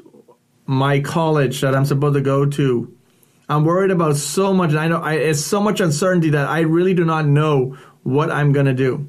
my 0.67 1.01
college 1.01 1.61
that 1.63 1.75
I'm 1.75 1.85
supposed 1.85 2.15
to 2.15 2.21
go 2.21 2.47
to. 2.47 2.95
I'm 3.49 3.65
worried 3.65 3.91
about 3.91 4.17
so 4.17 4.53
much. 4.53 4.75
I 4.75 4.89
know 4.89 5.01
I, 5.01 5.15
it's 5.15 5.41
so 5.41 5.61
much 5.61 5.81
uncertainty 5.81 6.31
that 6.31 6.49
I 6.49 6.61
really 6.61 6.95
do 6.95 7.05
not 7.05 7.27
know 7.27 7.79
what 8.03 8.31
I'm 8.31 8.53
going 8.53 8.67
to 8.67 8.75
do. 8.75 9.09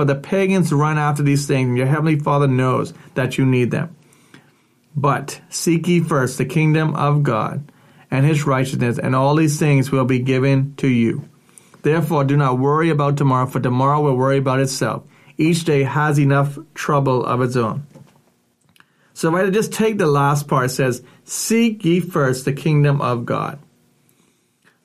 For 0.00 0.06
the 0.06 0.14
pagans 0.14 0.72
run 0.72 0.96
after 0.96 1.22
these 1.22 1.46
things, 1.46 1.68
and 1.68 1.76
your 1.76 1.86
heavenly 1.86 2.18
Father 2.18 2.48
knows 2.48 2.94
that 3.16 3.36
you 3.36 3.44
need 3.44 3.70
them. 3.70 3.94
But 4.96 5.42
seek 5.50 5.86
ye 5.86 6.00
first 6.00 6.38
the 6.38 6.46
kingdom 6.46 6.94
of 6.94 7.22
God 7.22 7.70
and 8.10 8.24
his 8.24 8.46
righteousness, 8.46 8.98
and 8.98 9.14
all 9.14 9.34
these 9.34 9.58
things 9.58 9.92
will 9.92 10.06
be 10.06 10.18
given 10.18 10.74
to 10.76 10.88
you. 10.88 11.28
Therefore, 11.82 12.24
do 12.24 12.34
not 12.38 12.58
worry 12.58 12.88
about 12.88 13.18
tomorrow, 13.18 13.44
for 13.44 13.60
tomorrow 13.60 14.00
will 14.00 14.16
worry 14.16 14.38
about 14.38 14.60
itself. 14.60 15.02
Each 15.36 15.64
day 15.64 15.82
has 15.82 16.18
enough 16.18 16.58
trouble 16.72 17.22
of 17.22 17.42
its 17.42 17.56
own. 17.56 17.86
So 19.12 19.28
if 19.28 19.48
I 19.48 19.50
just 19.50 19.70
take 19.70 19.98
the 19.98 20.06
last 20.06 20.48
part, 20.48 20.64
it 20.64 20.68
says, 20.70 21.02
Seek 21.24 21.84
ye 21.84 22.00
first 22.00 22.46
the 22.46 22.54
kingdom 22.54 23.02
of 23.02 23.26
God. 23.26 23.58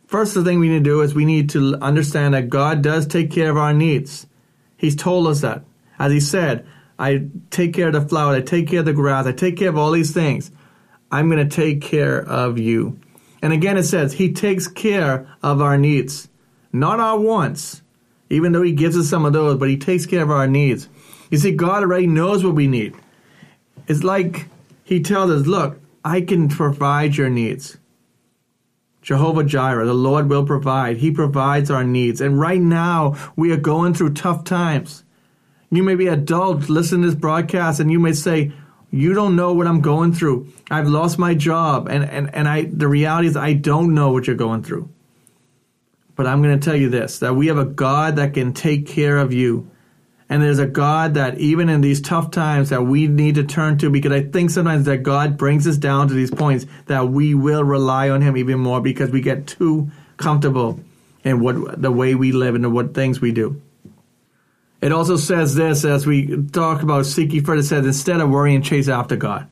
First, 0.07 0.33
the 0.33 0.43
thing 0.43 0.59
we 0.59 0.67
need 0.67 0.79
to 0.79 0.89
do 0.89 0.99
is 0.99 1.15
we 1.15 1.23
need 1.23 1.51
to 1.51 1.77
understand 1.77 2.33
that 2.33 2.49
God 2.49 2.81
does 2.81 3.07
take 3.07 3.31
care 3.31 3.49
of 3.49 3.55
our 3.55 3.71
needs. 3.71 4.27
He's 4.85 4.95
told 4.95 5.25
us 5.25 5.41
that. 5.41 5.63
As 5.97 6.11
he 6.11 6.19
said, 6.19 6.67
I 6.99 7.27
take 7.49 7.73
care 7.73 7.87
of 7.87 7.93
the 7.93 8.01
flower, 8.01 8.35
I 8.35 8.41
take 8.41 8.67
care 8.67 8.81
of 8.81 8.85
the 8.85 8.93
grass, 8.93 9.25
I 9.25 9.31
take 9.31 9.57
care 9.57 9.69
of 9.69 9.77
all 9.79 9.89
these 9.89 10.13
things. 10.13 10.51
I'm 11.11 11.27
going 11.27 11.49
to 11.49 11.55
take 11.55 11.81
care 11.81 12.21
of 12.21 12.59
you. 12.59 12.99
And 13.41 13.51
again, 13.51 13.77
it 13.77 13.83
says, 13.83 14.13
He 14.13 14.31
takes 14.33 14.67
care 14.67 15.27
of 15.41 15.59
our 15.59 15.75
needs, 15.75 16.29
not 16.71 16.99
our 16.99 17.19
wants, 17.19 17.81
even 18.29 18.51
though 18.51 18.61
He 18.61 18.73
gives 18.73 18.95
us 18.95 19.09
some 19.09 19.25
of 19.25 19.33
those, 19.33 19.57
but 19.57 19.69
He 19.69 19.77
takes 19.77 20.05
care 20.05 20.21
of 20.21 20.29
our 20.29 20.47
needs. 20.47 20.87
You 21.31 21.39
see, 21.39 21.51
God 21.51 21.81
already 21.81 22.05
knows 22.05 22.45
what 22.45 22.53
we 22.53 22.67
need. 22.67 22.93
It's 23.87 24.03
like 24.03 24.45
He 24.83 25.01
tells 25.01 25.31
us, 25.31 25.47
Look, 25.47 25.79
I 26.03 26.21
can 26.21 26.47
provide 26.47 27.15
your 27.17 27.31
needs. 27.31 27.77
Jehovah 29.05 29.43
Jireh, 29.43 29.85
the 29.85 29.93
Lord 29.93 30.31
will 30.31 30.47
provide. 30.47 30.97
He 30.97 31.11
provides 31.11 31.69
our 31.69 31.83
needs. 31.83 32.21
And 32.21 32.39
right 32.39 32.59
now, 32.59 33.15
we 33.35 33.51
are 33.51 33.57
going 33.57 33.93
through 33.93 34.15
tough 34.15 34.43
times. 34.43 35.03
You 35.69 35.83
may 35.83 35.93
be 35.93 36.07
adult, 36.07 36.69
listen 36.69 37.01
to 37.01 37.07
this 37.07 37.15
broadcast, 37.15 37.79
and 37.79 37.91
you 37.91 37.99
may 37.99 38.13
say, 38.13 38.51
You 38.89 39.13
don't 39.13 39.35
know 39.35 39.53
what 39.53 39.67
I'm 39.67 39.81
going 39.81 40.11
through. 40.11 40.51
I've 40.71 40.87
lost 40.87 41.19
my 41.19 41.35
job. 41.35 41.87
And, 41.87 42.03
and, 42.03 42.33
and 42.33 42.47
I 42.47 42.63
the 42.63 42.87
reality 42.87 43.27
is 43.27 43.37
I 43.37 43.53
don't 43.53 43.93
know 43.93 44.11
what 44.11 44.25
you're 44.25 44.35
going 44.35 44.63
through. 44.63 44.89
But 46.15 46.25
I'm 46.25 46.41
going 46.41 46.59
to 46.59 46.65
tell 46.65 46.75
you 46.75 46.89
this 46.89 47.19
that 47.19 47.35
we 47.35 47.45
have 47.45 47.59
a 47.59 47.65
God 47.65 48.15
that 48.15 48.33
can 48.33 48.53
take 48.53 48.87
care 48.87 49.19
of 49.19 49.31
you. 49.31 49.69
And 50.27 50.41
there's 50.41 50.59
a 50.59 50.65
God 50.65 51.13
that 51.13 51.37
even 51.37 51.69
in 51.69 51.81
these 51.81 52.01
tough 52.01 52.31
times 52.31 52.69
that 52.69 52.83
we 52.83 53.07
need 53.07 53.35
to 53.35 53.43
turn 53.43 53.77
to 53.79 53.91
because 53.91 54.11
I 54.11 54.23
think 54.23 54.49
sometimes 54.49 54.85
that 54.85 55.03
God 55.03 55.37
brings 55.37 55.67
us 55.67 55.77
down 55.77 56.07
to 56.07 56.15
these 56.15 56.31
points 56.31 56.65
that 56.87 57.09
we 57.09 57.35
will 57.35 57.63
rely 57.63 58.09
on 58.09 58.21
him 58.21 58.35
even 58.35 58.59
more 58.59 58.81
because 58.81 59.11
we 59.11 59.21
get 59.21 59.45
too 59.45 59.91
comfortable 60.17 60.79
in 61.23 61.39
what 61.41 61.79
the 61.79 61.91
way 61.91 62.15
we 62.15 62.31
live 62.31 62.55
and 62.55 62.63
the 62.63 62.69
what 62.69 62.95
things 62.95 63.21
we 63.21 63.31
do. 63.31 63.61
It 64.81 64.91
also 64.91 65.15
says 65.15 65.55
this 65.55 65.85
as 65.85 66.07
we 66.07 66.43
talk 66.47 66.81
about 66.81 67.05
seeking 67.05 67.43
first, 67.43 67.65
it 67.65 67.67
says 67.67 67.85
instead 67.85 68.19
of 68.19 68.29
worrying, 68.29 68.61
chase 68.61 68.87
after 68.87 69.15
God. 69.15 69.47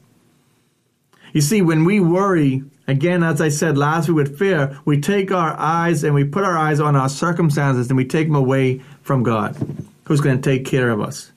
You 1.34 1.42
see, 1.42 1.62
when 1.62 1.86
we 1.86 2.00
worry, 2.00 2.64
again, 2.88 3.24
as 3.24 3.42
I 3.42 3.50
said 3.50 3.78
last 3.78 4.08
week 4.08 4.16
with 4.16 4.40
fear, 4.40 4.80
we 4.86 5.02
take 5.02 5.32
our 5.32 5.56
eyes 5.58 6.04
and 6.04 6.14
we 6.14 6.24
put 6.24 6.44
our 6.44 6.58
eyes 6.58 6.80
on 6.80 6.96
our 6.96 7.10
circumstances 7.10 7.90
and 7.90 7.98
we 7.98 8.06
take 8.06 8.28
them 8.28 8.36
away 8.36 8.82
from 9.02 9.24
God 9.24 9.56
who's 10.06 10.22
going 10.22 10.42
to 10.42 10.50
take 10.50 10.66
care 10.66 10.90
of 10.90 11.02
us. 11.02 11.32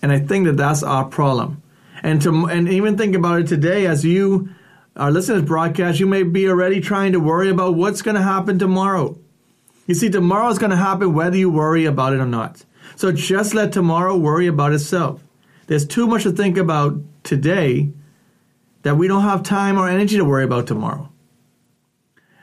And 0.00 0.10
I 0.12 0.18
think 0.18 0.46
that 0.46 0.56
that's 0.56 0.82
our 0.82 1.04
problem. 1.04 1.62
And 2.02 2.20
to 2.22 2.46
and 2.46 2.68
even 2.68 2.98
think 2.98 3.14
about 3.14 3.40
it 3.40 3.46
today 3.46 3.86
as 3.86 4.04
you 4.04 4.50
are 4.96 5.10
listening 5.10 5.36
to 5.36 5.40
this 5.42 5.48
broadcast, 5.48 6.00
you 6.00 6.06
may 6.06 6.24
be 6.24 6.48
already 6.48 6.80
trying 6.80 7.12
to 7.12 7.20
worry 7.20 7.48
about 7.48 7.76
what's 7.76 8.02
going 8.02 8.16
to 8.16 8.22
happen 8.22 8.58
tomorrow. 8.58 9.16
You 9.86 9.94
see, 9.94 10.10
tomorrow 10.10 10.48
is 10.48 10.58
going 10.58 10.70
to 10.70 10.76
happen 10.76 11.14
whether 11.14 11.36
you 11.36 11.50
worry 11.50 11.84
about 11.84 12.12
it 12.12 12.20
or 12.20 12.26
not. 12.26 12.64
So 12.96 13.12
just 13.12 13.54
let 13.54 13.72
tomorrow 13.72 14.16
worry 14.16 14.46
about 14.46 14.72
itself. 14.72 15.22
There's 15.66 15.86
too 15.86 16.06
much 16.06 16.24
to 16.24 16.32
think 16.32 16.56
about 16.56 16.98
today 17.22 17.92
that 18.82 18.96
we 18.96 19.08
don't 19.08 19.22
have 19.22 19.42
time 19.42 19.78
or 19.78 19.88
energy 19.88 20.16
to 20.16 20.24
worry 20.24 20.44
about 20.44 20.66
tomorrow. 20.66 21.11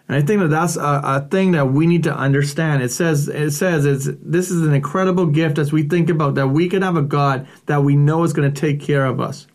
And 0.09 0.17
I 0.17 0.25
think 0.25 0.41
that 0.41 0.47
that's 0.47 0.75
a, 0.75 1.01
a, 1.03 1.27
thing 1.29 1.51
that 1.51 1.67
we 1.67 1.85
need 1.85 2.03
to 2.05 2.13
understand. 2.13 2.81
It 2.81 2.91
says, 2.91 3.27
it 3.27 3.51
says, 3.51 3.85
it's, 3.85 4.09
this 4.23 4.49
is 4.49 4.65
an 4.65 4.73
incredible 4.73 5.27
gift 5.27 5.59
as 5.59 5.71
we 5.71 5.83
think 5.83 6.09
about 6.09 6.33
that 6.33 6.47
we 6.47 6.67
can 6.67 6.81
have 6.81 6.97
a 6.97 7.03
God 7.03 7.47
that 7.67 7.83
we 7.83 7.95
know 7.95 8.23
is 8.23 8.33
going 8.33 8.51
to 8.51 8.59
take 8.59 8.81
care 8.81 9.05
of 9.05 9.21
us. 9.21 9.45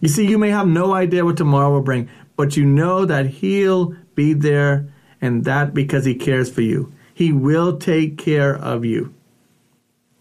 You 0.00 0.06
see, 0.06 0.28
you 0.28 0.38
may 0.38 0.50
have 0.50 0.68
no 0.68 0.94
idea 0.94 1.24
what 1.24 1.36
tomorrow 1.36 1.72
will 1.72 1.82
bring, 1.82 2.08
but 2.36 2.56
you 2.56 2.64
know 2.64 3.04
that 3.04 3.26
He'll 3.26 3.96
be 4.14 4.32
there 4.32 4.92
and 5.20 5.44
that 5.44 5.74
because 5.74 6.04
He 6.04 6.14
cares 6.14 6.48
for 6.48 6.60
you. 6.60 6.92
He 7.12 7.32
will 7.32 7.76
take 7.76 8.16
care 8.16 8.54
of 8.54 8.84
you. 8.84 9.12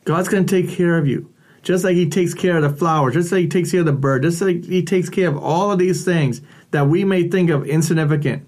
God's 0.05 0.29
going 0.29 0.47
to 0.47 0.63
take 0.63 0.75
care 0.75 0.97
of 0.97 1.05
you. 1.05 1.31
Just 1.61 1.83
like 1.83 1.95
He 1.95 2.09
takes 2.09 2.33
care 2.33 2.57
of 2.57 2.63
the 2.63 2.75
flowers, 2.75 3.13
just 3.13 3.31
like 3.31 3.41
He 3.41 3.47
takes 3.49 3.69
care 3.69 3.81
of 3.81 3.85
the 3.85 3.93
bird, 3.93 4.23
just 4.23 4.41
like 4.41 4.63
He 4.63 4.83
takes 4.83 5.09
care 5.09 5.29
of 5.29 5.37
all 5.37 5.71
of 5.71 5.77
these 5.77 6.03
things 6.03 6.41
that 6.71 6.87
we 6.87 7.05
may 7.05 7.29
think 7.29 7.51
of 7.51 7.67
insignificant 7.67 8.47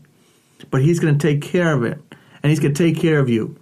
but 0.71 0.81
He's 0.81 0.99
going 0.99 1.17
to 1.17 1.27
take 1.27 1.41
care 1.41 1.73
of 1.73 1.83
it, 1.83 1.99
and 2.43 2.49
He's 2.49 2.59
going 2.59 2.73
to 2.73 2.83
take 2.83 2.99
care 2.99 3.19
of 3.19 3.29
you. 3.29 3.59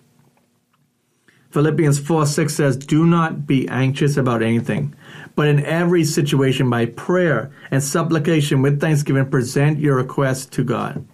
Philippians 1.53 1.99
4 1.99 2.25
6 2.25 2.53
says, 2.53 2.77
Do 2.77 3.05
not 3.05 3.45
be 3.45 3.67
anxious 3.67 4.17
about 4.17 4.41
anything, 4.41 4.95
but 5.35 5.47
in 5.47 5.63
every 5.63 6.03
situation 6.03 6.67
by 6.67 6.87
prayer 6.87 7.51
and 7.69 7.83
supplication 7.83 8.63
with 8.63 8.81
thanksgiving 8.81 9.29
present 9.29 9.77
your 9.77 9.97
requests 9.97 10.47
to 10.47 10.63
God. 10.63 11.05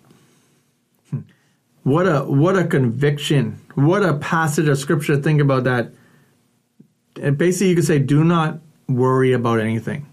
Hmm. 1.09 1.19
What 1.83 2.05
a 2.05 2.21
what 2.21 2.55
a 2.55 2.65
conviction. 2.65 3.59
What 3.75 4.01
a 4.01 4.13
passage 4.13 4.69
of 4.69 4.77
scripture. 4.77 5.17
Think 5.17 5.41
about 5.41 5.65
that. 5.65 5.91
And 7.21 7.37
basically 7.37 7.69
you 7.69 7.75
could 7.75 7.85
say, 7.85 7.99
do 7.99 8.23
not 8.23 8.59
worry 8.87 9.33
about 9.33 9.59
anything. 9.59 10.07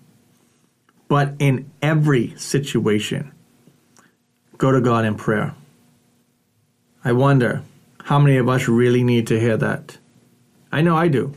But 1.08 1.34
in 1.38 1.70
every 1.82 2.36
situation, 2.36 3.32
go 4.58 4.72
to 4.72 4.80
God 4.80 5.04
in 5.04 5.14
prayer. 5.14 5.54
I 7.06 7.12
wonder 7.12 7.62
how 8.02 8.18
many 8.18 8.36
of 8.36 8.48
us 8.48 8.66
really 8.66 9.04
need 9.04 9.28
to 9.28 9.38
hear 9.38 9.56
that. 9.56 9.96
I 10.72 10.82
know 10.82 10.96
I 10.96 11.06
do. 11.06 11.34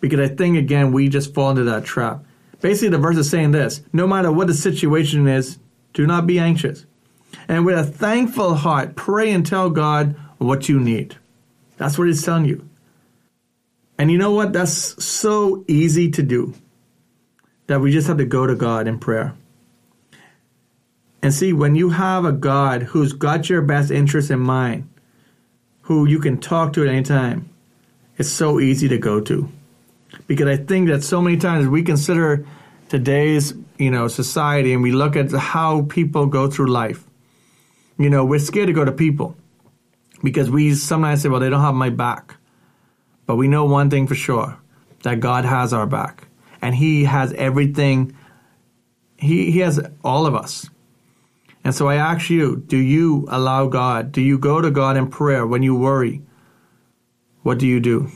Because 0.00 0.18
I 0.18 0.34
think, 0.34 0.56
again, 0.56 0.90
we 0.90 1.08
just 1.08 1.32
fall 1.34 1.50
into 1.50 1.62
that 1.62 1.84
trap. 1.84 2.24
Basically, 2.60 2.88
the 2.88 2.98
verse 2.98 3.16
is 3.16 3.30
saying 3.30 3.52
this 3.52 3.80
no 3.92 4.08
matter 4.08 4.32
what 4.32 4.48
the 4.48 4.54
situation 4.54 5.28
is, 5.28 5.60
do 5.92 6.04
not 6.04 6.26
be 6.26 6.40
anxious. 6.40 6.84
And 7.46 7.64
with 7.64 7.78
a 7.78 7.84
thankful 7.84 8.56
heart, 8.56 8.96
pray 8.96 9.30
and 9.30 9.46
tell 9.46 9.70
God 9.70 10.16
what 10.38 10.68
you 10.68 10.80
need. 10.80 11.16
That's 11.76 11.96
what 11.96 12.08
he's 12.08 12.24
telling 12.24 12.46
you. 12.46 12.68
And 13.98 14.10
you 14.10 14.18
know 14.18 14.32
what? 14.32 14.52
That's 14.52 15.04
so 15.04 15.64
easy 15.68 16.10
to 16.10 16.24
do 16.24 16.54
that 17.68 17.80
we 17.80 17.92
just 17.92 18.08
have 18.08 18.18
to 18.18 18.24
go 18.24 18.48
to 18.48 18.56
God 18.56 18.88
in 18.88 18.98
prayer. 18.98 19.36
And 21.28 21.34
see, 21.34 21.52
when 21.52 21.74
you 21.74 21.90
have 21.90 22.24
a 22.24 22.32
God 22.32 22.84
who's 22.84 23.12
got 23.12 23.50
your 23.50 23.60
best 23.60 23.90
interest 23.90 24.30
in 24.30 24.40
mind, 24.40 24.88
who 25.82 26.06
you 26.06 26.20
can 26.20 26.40
talk 26.40 26.72
to 26.72 26.82
at 26.82 26.88
any 26.88 27.02
time, 27.02 27.50
it's 28.16 28.30
so 28.30 28.60
easy 28.60 28.88
to 28.88 28.96
go 28.96 29.20
to. 29.20 29.46
Because 30.26 30.46
I 30.46 30.56
think 30.56 30.88
that 30.88 31.04
so 31.04 31.20
many 31.20 31.36
times 31.36 31.68
we 31.68 31.82
consider 31.82 32.46
today's, 32.88 33.52
you 33.76 33.90
know, 33.90 34.08
society 34.08 34.72
and 34.72 34.82
we 34.82 34.90
look 34.90 35.16
at 35.16 35.30
how 35.32 35.82
people 35.82 36.24
go 36.24 36.48
through 36.48 36.68
life. 36.68 37.04
You 37.98 38.08
know, 38.08 38.24
we're 38.24 38.38
scared 38.38 38.68
to 38.68 38.72
go 38.72 38.86
to 38.86 38.92
people 38.92 39.36
because 40.24 40.48
we 40.48 40.74
sometimes 40.74 41.20
say, 41.20 41.28
well, 41.28 41.40
they 41.40 41.50
don't 41.50 41.60
have 41.60 41.74
my 41.74 41.90
back. 41.90 42.36
But 43.26 43.36
we 43.36 43.48
know 43.48 43.66
one 43.66 43.90
thing 43.90 44.06
for 44.06 44.14
sure 44.14 44.56
that 45.02 45.20
God 45.20 45.44
has 45.44 45.74
our 45.74 45.86
back 45.86 46.26
and 46.62 46.74
He 46.74 47.04
has 47.04 47.34
everything. 47.34 48.16
He, 49.18 49.50
he 49.50 49.58
has 49.58 49.78
all 50.02 50.24
of 50.24 50.34
us. 50.34 50.70
And 51.68 51.74
so 51.74 51.86
I 51.86 51.96
ask 51.96 52.30
you, 52.30 52.64
do 52.66 52.78
you 52.78 53.26
allow 53.28 53.66
God? 53.66 54.10
Do 54.10 54.22
you 54.22 54.38
go 54.38 54.62
to 54.62 54.70
God 54.70 54.96
in 54.96 55.08
prayer 55.08 55.46
when 55.46 55.62
you 55.62 55.74
worry? 55.74 56.22
What 57.42 57.58
do 57.58 57.66
you 57.66 57.78
do? 57.78 58.10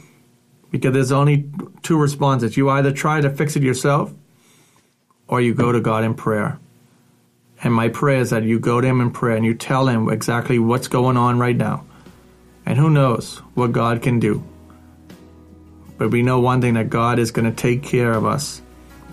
Because 0.71 0.95
there's 0.95 1.13
only 1.13 1.51
two 1.83 1.99
responses. 1.99 2.57
You 2.57 2.71
either 2.71 2.93
try 2.93 3.21
to 3.21 3.29
fix 3.29 3.55
it 3.55 3.63
yourself 3.63 4.11
or 5.29 5.43
you 5.43 5.53
go 5.53 5.71
to 5.71 5.83
God 5.83 6.03
in 6.03 6.15
prayer. 6.15 6.61
And 7.63 7.75
my 7.75 7.91
prayer 7.91 8.21
is 8.21 8.31
that 8.31 8.43
you 8.43 8.59
go 8.59 8.81
to 8.81 8.89
Him 8.89 9.03
in 9.03 9.11
prayer 9.11 9.37
and 9.37 9.45
you 9.45 9.53
tell 9.53 9.87
Him 9.87 10.09
exactly 10.09 10.59
what's 10.59 10.89
going 10.89 11.19
on 11.19 11.39
right 11.39 11.55
now. 11.55 11.85
And 12.65 12.79
who 12.79 12.89
knows 12.89 13.37
what 13.53 13.73
God 13.73 14.01
can 14.01 14.19
do. 14.19 14.43
But 15.99 16.11
we 16.11 16.23
know 16.23 16.41
one 16.41 16.63
thing 16.63 16.73
that 16.73 16.89
God 16.89 17.19
is 17.19 17.33
going 17.33 17.55
to 17.55 17.55
take 17.55 17.83
care 17.83 18.15
of 18.15 18.25
us. 18.25 18.63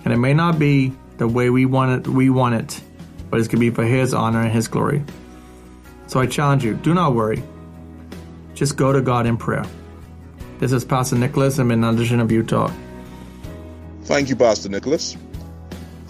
And 0.05 0.13
it 0.13 0.17
may 0.17 0.33
not 0.33 0.57
be 0.57 0.93
the 1.17 1.27
way 1.27 1.49
we 1.49 1.65
want 1.65 2.07
it, 2.07 2.09
we 2.09 2.29
want 2.29 2.55
it, 2.55 2.81
but 3.29 3.39
it's 3.39 3.47
going 3.47 3.61
to 3.63 3.69
be 3.69 3.75
for 3.75 3.83
His 3.83 4.13
honor 4.13 4.41
and 4.41 4.51
His 4.51 4.67
glory. 4.67 5.03
So 6.07 6.19
I 6.19 6.25
challenge 6.25 6.63
you, 6.63 6.73
do 6.75 6.93
not 6.93 7.13
worry. 7.13 7.43
Just 8.53 8.77
go 8.77 8.91
to 8.91 9.01
God 9.01 9.25
in 9.25 9.37
prayer. 9.37 9.65
This 10.59 10.71
is 10.71 10.83
Pastor 10.83 11.15
Nicholas. 11.15 11.57
I'm 11.57 11.71
in 11.71 11.83
edition 11.83 12.19
of 12.19 12.31
Youth 12.31 12.47
Talk. 12.47 12.71
Thank 14.03 14.29
you, 14.29 14.35
Pastor 14.35 14.69
Nicholas. 14.69 15.15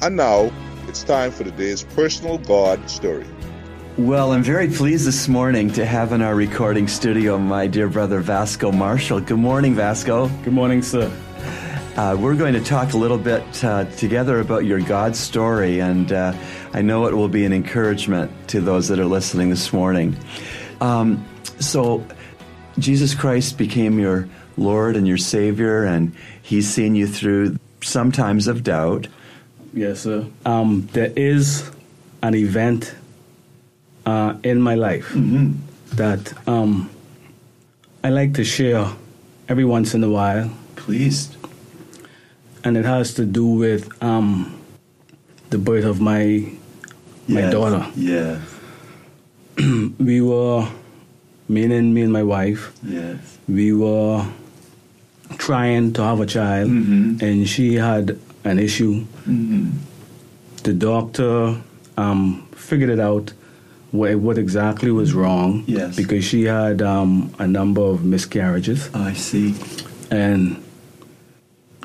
And 0.01 0.15
now 0.15 0.51
it's 0.87 1.03
time 1.03 1.31
for 1.31 1.43
today's 1.43 1.83
personal 1.83 2.37
God 2.37 2.89
story. 2.89 3.27
Well, 3.97 4.31
I'm 4.31 4.43
very 4.43 4.69
pleased 4.69 5.05
this 5.05 5.27
morning 5.27 5.69
to 5.73 5.85
have 5.85 6.13
in 6.13 6.21
our 6.21 6.33
recording 6.33 6.87
studio 6.87 7.37
my 7.37 7.67
dear 7.67 7.89
brother 7.89 8.21
Vasco 8.21 8.71
Marshall. 8.71 9.19
Good 9.19 9.37
morning, 9.37 9.75
Vasco. 9.75 10.29
Good 10.43 10.53
morning, 10.53 10.81
sir. 10.81 11.11
Uh, 11.97 12.15
we're 12.17 12.35
going 12.35 12.53
to 12.53 12.63
talk 12.63 12.93
a 12.93 12.97
little 12.97 13.17
bit 13.17 13.43
uh, 13.61 13.83
together 13.97 14.39
about 14.39 14.63
your 14.63 14.79
God 14.79 15.17
story, 15.17 15.81
and 15.81 16.13
uh, 16.13 16.31
I 16.73 16.81
know 16.81 17.07
it 17.07 17.15
will 17.15 17.27
be 17.27 17.45
an 17.45 17.53
encouragement 17.53 18.31
to 18.49 18.61
those 18.61 18.87
that 18.89 18.99
are 18.99 19.05
listening 19.05 19.49
this 19.49 19.73
morning. 19.73 20.17
Um, 20.81 21.25
so, 21.59 22.05
Jesus 22.77 23.13
Christ 23.15 23.57
became 23.57 23.99
your 23.99 24.29
Lord 24.55 24.95
and 24.95 25.07
your 25.07 25.17
Savior, 25.17 25.83
and 25.83 26.15
He's 26.41 26.69
seen 26.69 26.95
you 26.95 27.07
through 27.07 27.57
some 27.81 28.11
times 28.11 28.47
of 28.47 28.63
doubt. 28.63 29.07
Yes, 29.73 30.01
sir. 30.01 30.27
Um, 30.45 30.87
there 30.93 31.11
is 31.15 31.69
an 32.21 32.35
event 32.35 32.93
uh, 34.05 34.35
in 34.43 34.61
my 34.61 34.75
life 34.75 35.11
that 35.93 36.33
um, 36.47 36.89
I 38.03 38.09
like 38.09 38.33
to 38.35 38.43
share 38.43 38.87
every 39.47 39.65
once 39.65 39.93
in 39.93 40.03
a 40.03 40.09
while, 40.09 40.51
Please. 40.75 41.35
and 42.63 42.77
it 42.77 42.85
has 42.85 43.13
to 43.15 43.25
do 43.25 43.45
with 43.45 43.91
um, 44.03 44.59
the 45.49 45.57
birth 45.57 45.85
of 45.85 45.99
my 45.99 46.51
my 47.29 47.41
Yes. 47.41 47.51
daughter. 47.53 47.85
Yes. 47.95 48.39
We 49.99 50.21
were, 50.21 50.67
meaning 51.47 51.93
me 51.93 52.01
and 52.01 52.13
my 52.13 52.23
wife, 52.23 52.71
Yes. 52.83 53.17
we 53.47 53.73
were 53.73 54.25
trying 55.37 55.93
to 55.93 56.01
have 56.03 56.19
a 56.21 56.25
child, 56.25 56.69
Mhm. 56.69 57.21
and 57.21 57.47
she 57.47 57.75
had 57.75 58.17
an 58.43 58.57
issue. 58.59 59.05
Mm-hmm. 59.27 59.67
The 60.63 60.73
doctor 60.73 61.55
um, 61.97 62.47
figured 62.55 62.89
it 62.89 62.99
out 62.99 63.33
what, 63.91 64.15
what 64.19 64.37
exactly 64.37 64.91
was 64.91 65.13
wrong. 65.13 65.63
Yes. 65.67 65.95
Because 65.95 66.23
she 66.23 66.43
had 66.45 66.81
um, 66.81 67.31
a 67.39 67.47
number 67.47 67.81
of 67.81 68.03
miscarriages, 68.05 68.89
I 68.93 69.13
see. 69.13 69.55
and 70.11 70.55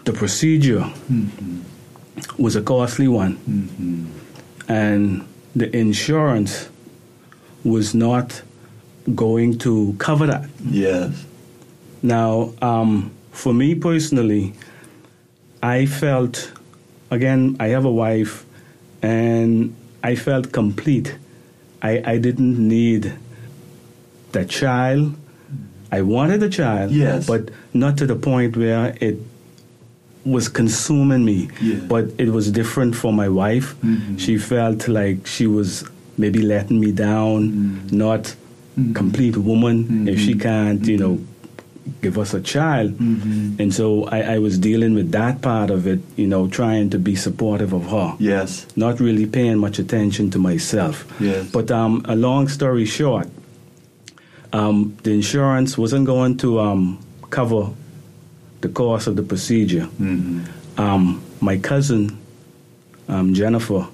the 0.04 0.12
procedure 0.12 0.86
Mm-hmm. 1.10 1.58
was 2.42 2.54
a 2.56 2.62
costly 2.62 3.08
one, 3.08 3.36
and 4.68 5.24
the 5.54 5.74
insurance 5.76 6.68
was 7.64 7.94
not 7.94 8.42
going 9.14 9.58
to 9.58 9.94
cover 9.98 10.26
that. 10.26 10.48
Yes. 10.64 11.24
Now, 12.02 12.52
um, 12.60 13.10
for 13.30 13.52
me 13.54 13.74
personally, 13.74 14.54
I 15.62 15.86
felt, 15.86 16.52
again, 17.10 17.56
I 17.60 17.68
have 17.68 17.84
a 17.84 17.90
wife, 17.90 18.44
and 19.02 19.74
I 20.02 20.14
felt 20.16 20.52
complete. 20.52 21.16
I, 21.82 22.02
I 22.04 22.18
didn't 22.18 22.58
need 22.58 23.12
the 24.32 24.44
child. 24.44 25.14
I 25.92 26.02
wanted 26.02 26.42
a 26.42 26.48
child, 26.48 26.90
Yes. 26.90 27.26
but 27.26 27.50
not 27.72 27.96
to 27.98 28.06
the 28.06 28.16
point 28.16 28.56
where 28.56 28.96
it 29.00 29.18
was 30.24 30.48
consuming 30.48 31.24
me. 31.24 31.48
Yeah. 31.62 31.76
But 31.88 32.04
it 32.18 32.30
was 32.30 32.50
different 32.50 32.94
for 32.96 33.12
my 33.12 33.28
wife. 33.28 33.74
Mhm. 33.82 34.18
She 34.18 34.38
felt 34.38 34.88
like 34.88 35.26
she 35.26 35.46
was 35.46 35.84
maybe 36.16 36.40
letting 36.40 36.80
me 36.80 36.92
down, 36.92 37.50
Mm. 37.50 37.92
not 37.92 38.34
Mhm. 38.78 38.94
complete 38.94 39.36
woman 39.36 40.08
if 40.08 40.18
she 40.20 40.34
Mhm. 40.34 40.40
can't, 40.40 40.86
you 40.86 40.96
know, 40.96 41.18
give 42.00 42.16
us 42.18 42.32
a 42.32 42.40
child. 42.40 42.92
Mhm. 42.98 43.60
And 43.60 43.74
so 43.74 44.04
I, 44.04 44.34
I 44.36 44.38
was 44.38 44.56
dealing 44.58 44.94
with 44.94 45.12
that 45.12 45.42
part 45.42 45.70
of 45.70 45.86
it, 45.86 46.00
you 46.16 46.26
know, 46.26 46.46
trying 46.48 46.88
to 46.90 46.98
be 46.98 47.14
supportive 47.14 47.74
of 47.74 47.86
her, 47.90 48.14
Yes. 48.18 48.64
not 48.76 49.00
really 49.00 49.26
paying 49.26 49.58
much 49.58 49.78
attention 49.78 50.30
to 50.30 50.38
myself. 50.38 51.04
Yes. 51.20 51.50
But 51.52 51.70
um, 51.70 52.02
a 52.06 52.16
long 52.16 52.48
story 52.48 52.86
short, 52.86 53.28
um, 54.52 54.94
the 55.02 55.10
insurance 55.12 55.76
wasn't 55.76 56.06
going 56.06 56.36
to 56.38 56.58
um, 56.60 56.98
cover 57.30 57.68
the 58.64 58.70
cost 58.70 59.06
of 59.06 59.14
the 59.14 59.22
procedure. 59.22 59.86
Mm-hmm. 60.00 60.80
Um, 60.80 61.22
my 61.40 61.58
cousin, 61.58 62.18
um, 63.08 63.34
Jennifer, 63.34 63.86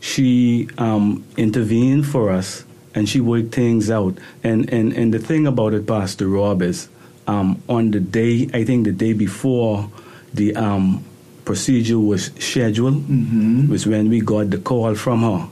she 0.00 0.68
um, 0.78 1.22
intervened 1.36 2.06
for 2.06 2.30
us 2.30 2.64
and 2.94 3.06
she 3.06 3.20
worked 3.20 3.54
things 3.54 3.90
out. 3.90 4.16
And, 4.42 4.72
and, 4.72 4.92
and 4.94 5.12
the 5.12 5.18
thing 5.18 5.46
about 5.46 5.74
it, 5.74 5.86
Pastor 5.86 6.26
Rob, 6.28 6.62
is 6.62 6.88
um, 7.26 7.62
on 7.68 7.90
the 7.90 8.00
day, 8.00 8.48
I 8.54 8.64
think 8.64 8.86
the 8.86 8.92
day 8.92 9.12
before 9.12 9.90
the 10.32 10.56
um, 10.56 11.04
procedure 11.44 11.98
was 11.98 12.32
scheduled, 12.38 13.04
Mm-hmm. 13.04 13.68
was 13.70 13.86
when 13.86 14.08
we 14.08 14.20
got 14.20 14.48
the 14.48 14.58
call 14.58 14.94
from 14.94 15.20
her 15.20 15.46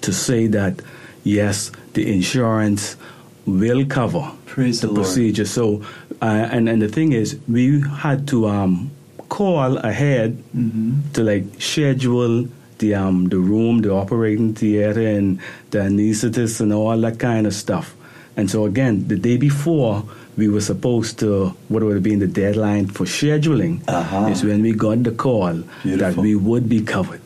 to 0.00 0.12
say 0.12 0.46
that, 0.48 0.80
yes, 1.22 1.70
the 1.92 2.10
insurance 2.10 2.96
will 3.44 3.84
cover 3.84 4.32
Praise 4.56 4.80
the, 4.80 4.88
the 4.88 4.94
procedure. 4.94 5.44
So, 5.44 5.84
uh, 6.24 6.48
and 6.50 6.64
and 6.68 6.80
the 6.80 6.88
thing 6.88 7.12
is, 7.12 7.36
we 7.46 7.84
had 7.84 8.24
to 8.32 8.48
um, 8.48 8.90
call 9.28 9.76
ahead 9.84 10.40
Mm-hmm. 10.56 11.12
to 11.12 11.20
like 11.22 11.44
schedule 11.60 12.48
the 12.80 12.94
um 12.96 13.28
the 13.28 13.36
room, 13.36 13.82
the 13.84 13.92
operating 13.92 14.54
theater, 14.56 15.04
and 15.04 15.38
the 15.72 15.78
anesthetist 15.84 16.60
and 16.64 16.72
all 16.72 16.96
that 17.04 17.18
kind 17.20 17.44
of 17.46 17.52
stuff. 17.52 17.92
And 18.38 18.48
so 18.50 18.64
again, 18.64 19.04
the 19.08 19.16
day 19.20 19.36
before, 19.36 20.04
we 20.40 20.48
were 20.48 20.60
supposed 20.64 21.18
to, 21.20 21.52
what 21.68 21.82
would 21.84 21.92
have 22.00 22.02
been 22.02 22.20
the 22.20 22.26
deadline 22.28 22.86
for 22.88 23.04
scheduling, 23.04 23.80
Uh-huh. 23.88 24.32
is 24.32 24.40
when 24.44 24.60
we 24.64 24.72
got 24.72 25.04
the 25.04 25.12
call 25.12 25.52
that 25.84 26.16
we 26.16 26.32
would 26.34 26.64
be 26.68 26.80
covered. 26.80 27.20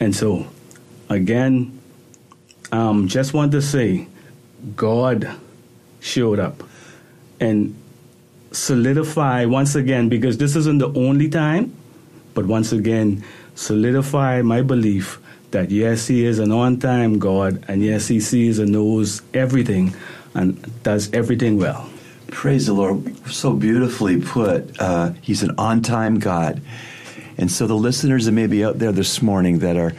And 0.00 0.12
so, 0.16 0.44
again, 1.08 1.72
um, 2.72 3.08
just 3.08 3.32
want 3.32 3.52
to 3.52 3.60
say, 3.62 4.08
God 4.76 5.28
showed 6.00 6.40
up 6.40 6.62
and 7.40 7.74
solidify 8.52 9.44
once 9.46 9.74
again, 9.74 10.08
because 10.08 10.38
this 10.38 10.56
isn't 10.56 10.78
the 10.78 10.92
only 10.94 11.28
time, 11.28 11.74
but 12.34 12.46
once 12.46 12.72
again, 12.72 13.24
solidify 13.54 14.42
my 14.42 14.62
belief 14.62 15.20
that 15.50 15.70
yes, 15.70 16.06
He 16.06 16.24
is 16.24 16.38
an 16.38 16.50
on 16.50 16.78
time 16.78 17.18
God, 17.18 17.64
and 17.68 17.82
yes, 17.82 18.08
He 18.08 18.20
sees 18.20 18.58
and 18.58 18.72
knows 18.72 19.22
everything 19.32 19.94
and 20.34 20.82
does 20.82 21.12
everything 21.12 21.58
well. 21.58 21.88
Praise 22.28 22.66
the 22.66 22.72
Lord. 22.72 23.16
So 23.28 23.52
beautifully 23.52 24.20
put. 24.20 24.80
Uh, 24.80 25.12
he's 25.20 25.42
an 25.42 25.54
on 25.56 25.82
time 25.82 26.18
God. 26.18 26.60
And 27.38 27.50
so 27.50 27.66
the 27.66 27.74
listeners 27.74 28.26
that 28.26 28.32
may 28.32 28.46
be 28.46 28.64
out 28.64 28.78
there 28.78 28.92
this 28.92 29.22
morning 29.22 29.60
that 29.60 29.76
are 29.76 29.92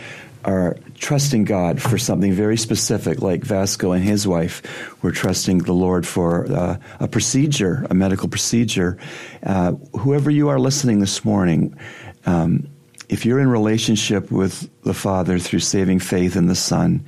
are 0.45 0.77
trusting 0.93 1.43
God 1.43 1.81
for 1.81 1.97
something 1.97 2.31
very 2.31 2.55
specific, 2.57 3.21
like 3.21 3.43
Vasco 3.43 3.91
and 3.91 4.03
his 4.03 4.27
wife 4.27 4.61
were 5.03 5.11
trusting 5.11 5.59
the 5.59 5.73
Lord 5.73 6.05
for 6.05 6.45
uh, 6.51 6.77
a 6.99 7.07
procedure, 7.07 7.85
a 7.89 7.93
medical 7.93 8.29
procedure. 8.29 8.97
Uh, 9.43 9.71
whoever 9.99 10.29
you 10.29 10.49
are 10.49 10.59
listening 10.59 10.99
this 10.99 11.25
morning, 11.25 11.77
um, 12.27 12.67
if 13.09 13.25
you're 13.25 13.39
in 13.39 13.49
relationship 13.49 14.31
with 14.31 14.69
the 14.83 14.93
Father 14.93 15.39
through 15.39 15.59
saving 15.59 15.99
faith 15.99 16.35
in 16.35 16.45
the 16.45 16.55
Son, 16.55 17.03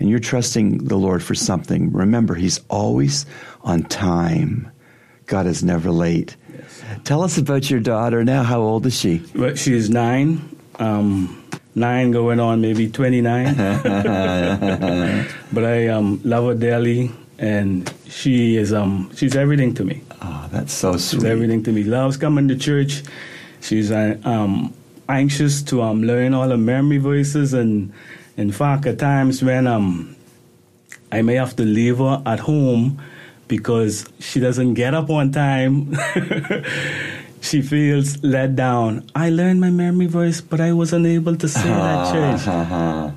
and 0.00 0.08
you're 0.08 0.18
trusting 0.18 0.84
the 0.84 0.96
Lord 0.96 1.22
for 1.22 1.34
something, 1.34 1.92
remember 1.92 2.34
He's 2.34 2.60
always 2.68 3.26
on 3.62 3.82
time. 3.84 4.70
God 5.26 5.46
is 5.46 5.62
never 5.62 5.90
late. 5.90 6.36
Tell 7.04 7.22
us 7.22 7.36
about 7.36 7.68
your 7.68 7.80
daughter 7.80 8.24
now. 8.24 8.42
How 8.42 8.60
old 8.60 8.86
is 8.86 8.98
she? 8.98 9.22
Well, 9.34 9.54
she 9.56 9.74
is 9.74 9.90
nine, 9.90 10.56
um, 10.78 11.44
nine 11.74 12.10
going 12.10 12.40
on 12.40 12.60
maybe 12.60 12.88
29. 12.90 13.54
but 15.52 15.64
I 15.64 15.88
um, 15.88 16.20
love 16.24 16.46
her 16.46 16.54
dearly, 16.54 17.10
and 17.38 17.92
she 18.08 18.56
is 18.56 18.72
um, 18.72 19.10
she's 19.14 19.36
everything 19.36 19.74
to 19.74 19.84
me. 19.84 20.02
Oh, 20.22 20.48
that's 20.50 20.72
so 20.72 20.92
She's 20.94 21.10
sweet. 21.10 21.24
everything 21.24 21.62
to 21.64 21.72
me. 21.72 21.84
Loves 21.84 22.16
coming 22.16 22.48
to 22.48 22.56
church. 22.56 23.02
She's 23.60 23.90
uh, 23.90 24.16
um, 24.24 24.74
anxious 25.08 25.62
to 25.62 25.82
um, 25.82 26.02
learn 26.02 26.34
all 26.34 26.48
the 26.48 26.56
memory 26.56 26.98
voices, 26.98 27.54
and 27.54 27.92
in 28.36 28.52
fact, 28.52 28.86
at 28.86 28.98
times 28.98 29.42
when 29.42 29.66
um, 29.66 30.16
I 31.12 31.22
may 31.22 31.34
have 31.34 31.56
to 31.56 31.64
leave 31.64 31.98
her 31.98 32.22
at 32.26 32.40
home 32.40 33.00
because 33.46 34.06
she 34.20 34.40
doesn't 34.40 34.74
get 34.74 34.94
up 34.94 35.08
on 35.10 35.32
time. 35.32 35.96
she 37.40 37.62
feels 37.62 38.22
let 38.22 38.56
down. 38.56 39.08
I 39.14 39.30
learned 39.30 39.60
my 39.60 39.70
memory 39.70 40.06
voice, 40.06 40.40
but 40.40 40.60
I 40.60 40.72
was 40.72 40.92
unable 40.92 41.36
to 41.36 41.48
say 41.48 41.60
it 41.68 41.72
at 41.72 42.12
church. 42.12 42.44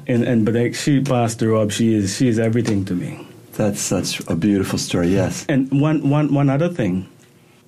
And 0.07 0.23
and 0.23 0.45
but 0.45 0.53
like 0.55 0.75
she, 0.75 1.01
Pastor 1.01 1.49
Rob, 1.49 1.71
she 1.71 1.93
is 1.95 2.15
she 2.17 2.27
is 2.27 2.39
everything 2.39 2.85
to 2.85 2.93
me. 2.93 3.25
That's 3.53 3.81
such 3.81 4.19
a 4.27 4.35
beautiful 4.35 4.79
story. 4.79 5.09
Yes. 5.09 5.45
And 5.49 5.69
one, 5.81 6.09
one, 6.09 6.33
one 6.33 6.49
other 6.49 6.69
thing, 6.69 7.05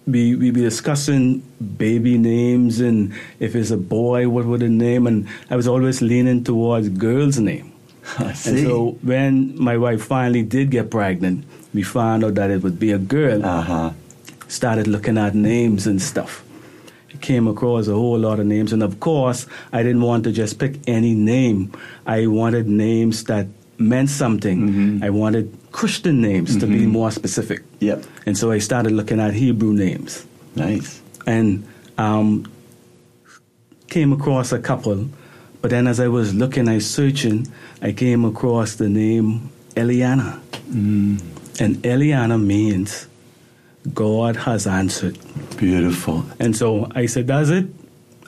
we 0.07 0.35
we 0.35 0.51
be 0.51 0.61
discussing 0.61 1.43
baby 1.77 2.17
names 2.17 2.79
and 2.79 3.13
if 3.39 3.55
it's 3.55 3.71
a 3.71 3.77
boy, 3.77 4.29
what 4.29 4.45
would 4.45 4.61
the 4.61 4.69
name? 4.69 5.07
And 5.07 5.27
I 5.49 5.55
was 5.55 5.67
always 5.67 6.01
leaning 6.01 6.43
towards 6.43 6.89
girl's 6.89 7.37
name. 7.39 7.71
I 8.19 8.31
And 8.31 8.37
see. 8.37 8.63
so 8.63 8.97
when 9.03 9.55
my 9.59 9.77
wife 9.77 10.03
finally 10.03 10.43
did 10.43 10.71
get 10.71 10.89
pregnant, 10.91 11.45
we 11.73 11.83
found 11.83 12.23
out 12.23 12.35
that 12.35 12.49
it 12.51 12.63
would 12.63 12.79
be 12.79 12.91
a 12.91 12.97
girl. 12.99 13.43
Uh 13.45 13.61
huh. 13.61 13.89
Started 14.53 14.85
looking 14.85 15.17
at 15.17 15.33
names 15.33 15.87
and 15.87 15.99
stuff. 15.99 16.43
Came 17.21 17.47
across 17.47 17.87
a 17.87 17.93
whole 17.93 18.19
lot 18.19 18.39
of 18.39 18.45
names, 18.45 18.71
and 18.71 18.83
of 18.83 18.99
course, 18.99 19.47
I 19.71 19.81
didn't 19.81 20.01
want 20.01 20.23
to 20.25 20.31
just 20.31 20.59
pick 20.59 20.77
any 20.87 21.15
name. 21.15 21.71
I 22.05 22.27
wanted 22.27 22.67
names 22.67 23.23
that 23.23 23.47
meant 23.79 24.11
something. 24.11 24.59
Mm-hmm. 24.67 25.03
I 25.03 25.09
wanted 25.09 25.57
Christian 25.71 26.21
names 26.21 26.55
to 26.57 26.67
be 26.67 26.81
mm-hmm. 26.81 26.91
more 26.91 27.11
specific. 27.11 27.63
Yep. 27.79 28.03
And 28.27 28.37
so 28.37 28.51
I 28.51 28.59
started 28.59 28.91
looking 28.91 29.19
at 29.19 29.33
Hebrew 29.33 29.73
names 29.73 30.25
Nice. 30.55 31.01
and 31.25 31.65
um, 31.97 32.45
came 33.89 34.13
across 34.13 34.51
a 34.51 34.59
couple. 34.59 35.09
But 35.61 35.71
then 35.71 35.87
as 35.87 35.99
I 35.99 36.09
was 36.09 36.35
looking, 36.35 36.67
I 36.67 36.75
was 36.75 36.89
searching, 36.89 37.47
I 37.81 37.91
came 37.91 38.23
across 38.23 38.75
the 38.75 38.89
name 38.89 39.49
Eliana. 39.75 40.39
Mm. 40.69 41.21
And 41.59 41.77
Eliana 41.83 42.37
means 42.43 43.07
God 43.93 44.35
has 44.35 44.67
answered. 44.67 45.17
Beautiful. 45.57 46.25
And 46.39 46.55
so 46.55 46.87
I 46.95 47.07
said, 47.07 47.27
that's 47.27 47.49
it. 47.49 47.67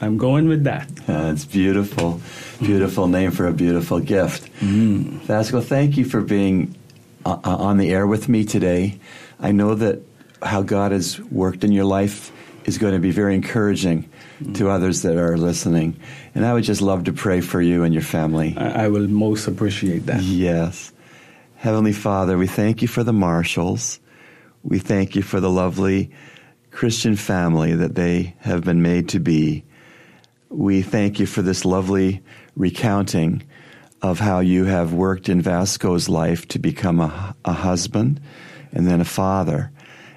I'm 0.02 0.18
going 0.18 0.50
with 0.50 0.66
that. 0.66 0.94
That's 1.08 1.46
beautiful. 1.46 2.20
Beautiful 2.60 3.08
name 3.08 3.32
for 3.32 3.48
a 3.48 3.54
beautiful 3.54 4.00
gift. 4.00 4.50
Vasco, 4.60 5.62
thank 5.62 5.96
you 5.96 6.04
for 6.04 6.22
being 6.22 6.76
uh, 7.26 7.38
uh, 7.44 7.56
on 7.56 7.78
the 7.78 7.92
air 7.92 8.06
with 8.06 8.28
me 8.28 8.44
today. 8.44 9.00
I 9.40 9.52
know 9.52 9.76
that 9.76 10.02
how 10.42 10.62
God 10.62 10.92
has 10.92 11.20
worked 11.20 11.64
in 11.64 11.72
your 11.72 11.86
life 11.86 12.32
is 12.66 12.78
going 12.78 12.94
to 12.94 13.00
be 13.00 13.12
very 13.12 13.36
encouraging 13.36 14.10
to 14.56 14.70
others 14.70 15.04
that 15.04 15.18
are 15.18 15.38
listening. 15.38 15.98
And 16.34 16.46
I 16.46 16.54
would 16.54 16.66
just 16.66 16.82
love 16.82 17.06
to 17.06 17.14
pray 17.14 17.40
for 17.40 17.62
you 17.62 17.84
and 17.84 17.94
your 17.94 18.04
family. 18.04 18.56
I, 18.58 18.86
I 18.86 18.88
will 18.90 19.08
most 19.08 19.48
appreciate 19.48 20.08
that. 20.08 20.22
Yes. 20.22 20.92
Heavenly 21.56 21.94
Father, 21.94 22.38
we 22.38 22.48
thank 22.48 22.82
you 22.82 22.88
for 22.88 23.04
the 23.04 23.14
Marshalls. 23.14 24.00
We 24.66 24.80
thank 24.80 25.16
you 25.16 25.22
for 25.22 25.40
the 25.40 25.50
lovely 25.50 26.10
Christian 26.72 27.16
family 27.16 27.76
that 27.76 27.94
they 27.94 28.36
have 28.40 28.64
been 28.64 28.82
made 28.82 29.10
to 29.10 29.20
be. 29.20 29.64
We 30.50 30.82
thank 30.82 31.20
you 31.20 31.28
for 31.28 31.44
this 31.44 31.66
lovely 31.66 32.24
recounting 32.56 33.44
of 34.02 34.20
how 34.20 34.40
you 34.40 34.66
have 34.66 34.92
worked 34.92 35.30
in 35.30 35.40
Vasco's 35.40 36.10
life 36.10 36.48
to 36.48 36.58
become 36.58 37.00
a, 37.00 37.36
a 37.46 37.54
husband 37.54 38.20
and 38.72 38.88
then 38.88 39.02
a 39.02 39.06
father. 39.06 39.72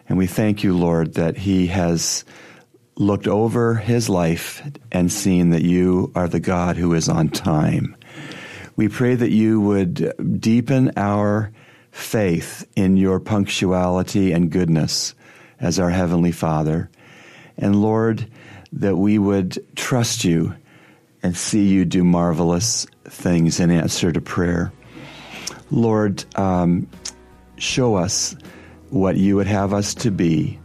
And 0.09 0.17
we 0.17 0.27
thank 0.27 0.65
you, 0.65 0.75
Lord, 0.75 1.13
that 1.15 1.37
he 1.37 1.67
has 1.67 2.25
looked 2.97 3.29
over 3.29 3.75
his 3.75 4.09
life 4.09 4.63
and 4.91 5.13
seen 5.13 5.51
that 5.51 5.63
you 5.63 6.11
are 6.15 6.27
the 6.27 6.41
God 6.41 6.79
who 6.79 6.95
is 6.95 7.11
on 7.11 7.29
time. 7.29 7.95
We 8.77 8.89
pray 8.89 9.15
that 9.15 9.31
you 9.31 9.61
would 9.61 10.41
deepen 10.41 10.93
our 10.97 11.53
faith 11.99 12.67
in 12.77 12.97
your 12.97 13.19
punctuality 13.19 14.33
and 14.33 14.51
goodness 14.51 15.15
as 15.61 15.81
our 15.81 15.91
Heavenly 15.91 16.31
Father. 16.31 16.89
And 17.59 17.83
Lord, 17.83 18.31
that 18.73 18.97
we 18.97 19.19
would 19.19 19.59
trust 19.75 20.25
you 20.25 20.55
and 21.23 21.37
see 21.37 21.67
you 21.67 21.85
do 21.85 22.05
marvelous 22.05 22.87
things 23.05 23.59
in 23.59 23.73
answer 23.73 24.13
to 24.13 24.21
prayer. 24.21 24.73
Lord, 25.73 26.25
um, 26.39 26.89
show 27.57 27.97
us 27.97 28.37
what 28.91 29.17
you 29.17 29.35
would 29.35 29.49
have 29.49 29.75
us 29.75 29.93
to 29.95 30.13
be 30.13 30.59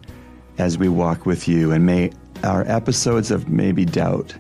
as 0.59 0.77
we 0.77 0.87
walk 0.87 1.25
with 1.25 1.47
you. 1.47 1.71
And 1.71 1.85
may 1.85 2.11
our 2.43 2.63
episodes 2.67 3.31
of 3.31 3.49
maybe 3.49 3.85
doubt 3.85 4.35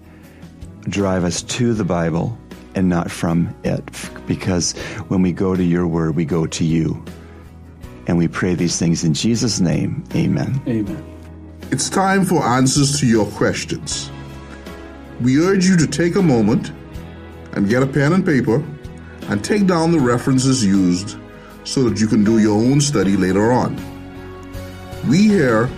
drive 0.81 1.23
us 1.23 1.41
to 1.41 1.73
the 1.73 1.83
Bible 1.83 2.37
and 2.75 2.89
not 2.89 3.11
from 3.11 3.55
it. 3.63 3.83
Because 4.27 4.73
when 5.07 5.21
we 5.21 5.31
go 5.31 5.55
to 5.55 5.63
your 5.63 5.87
word, 5.87 6.15
we 6.15 6.25
go 6.25 6.45
to 6.45 6.63
you. 6.63 7.03
And 8.07 8.17
we 8.17 8.27
pray 8.27 8.55
these 8.55 8.77
things 8.77 9.03
in 9.03 9.13
Jesus' 9.13 9.59
name. 9.59 10.03
Amen. 10.15 10.61
Amen. 10.67 11.03
It's 11.71 11.89
time 11.89 12.25
for 12.25 12.43
answers 12.43 12.99
to 12.99 13.07
your 13.07 13.25
questions. 13.31 14.11
We 15.21 15.39
urge 15.39 15.65
you 15.65 15.77
to 15.77 15.87
take 15.87 16.15
a 16.15 16.21
moment 16.21 16.71
and 17.53 17.69
get 17.69 17.81
a 17.81 17.87
pen 17.87 18.13
and 18.13 18.25
paper 18.25 18.63
and 19.29 19.43
take 19.43 19.67
down 19.67 19.91
the 19.91 19.99
references 19.99 20.65
used 20.65 21.17
so 21.63 21.87
that 21.87 21.99
you 21.99 22.07
can 22.07 22.23
do 22.23 22.39
your 22.39 22.57
own 22.57 22.81
study 22.81 23.15
later 23.15 23.51
on. 23.51 23.75
We 25.07 25.27
here 25.29 25.69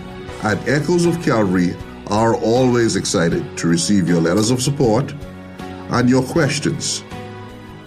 at 0.44 0.68
Echoes 0.68 1.06
of 1.06 1.22
Calvary 1.22 1.76
are 2.08 2.36
always 2.36 2.96
excited 2.96 3.58
to 3.58 3.68
receive 3.68 4.08
your 4.08 4.22
letters 4.22 4.52
of 4.52 4.62
support 4.62 5.14
and 5.92 6.10
your 6.10 6.24
questions, 6.24 7.02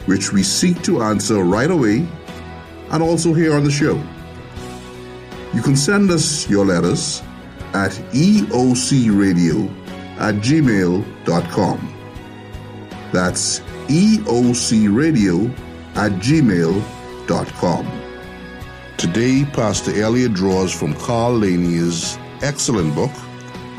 which 0.07 0.33
we 0.33 0.43
seek 0.43 0.83
to 0.83 1.03
answer 1.03 1.43
right 1.43 1.71
away 1.71 2.07
and 2.91 3.03
also 3.03 3.35
here 3.35 3.55
on 3.55 3.65
the 3.65 3.71
show. 3.71 4.03
You 5.55 5.63
can 5.63 5.77
send 5.77 6.11
us 6.11 6.49
your 6.49 6.65
letters 6.67 7.23
at 7.75 7.93
eocradio 8.13 9.69
at 10.19 10.35
gmail.com. 10.37 11.95
That's 13.13 13.61
eocradio 13.89 15.51
at 15.97 16.13
gmail.com. 16.13 17.93
Today, 18.97 19.45
Pastor 19.53 20.01
Elliot 20.03 20.35
draws 20.35 20.73
from 20.73 20.95
Carl 20.95 21.39
Laney's 21.39 22.19
excellent 22.43 22.95
book, 22.95 23.13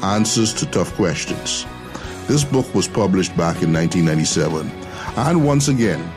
Answers 0.01 0.53
to 0.53 0.65
Tough 0.65 0.93
Questions. 0.95 1.65
This 2.29 2.43
book 2.43 2.75
was 2.75 2.87
published 2.87 3.35
back 3.35 3.63
in 3.63 3.73
1997. 3.73 4.69
And 5.17 5.43
once 5.43 5.67
again, 5.67 6.13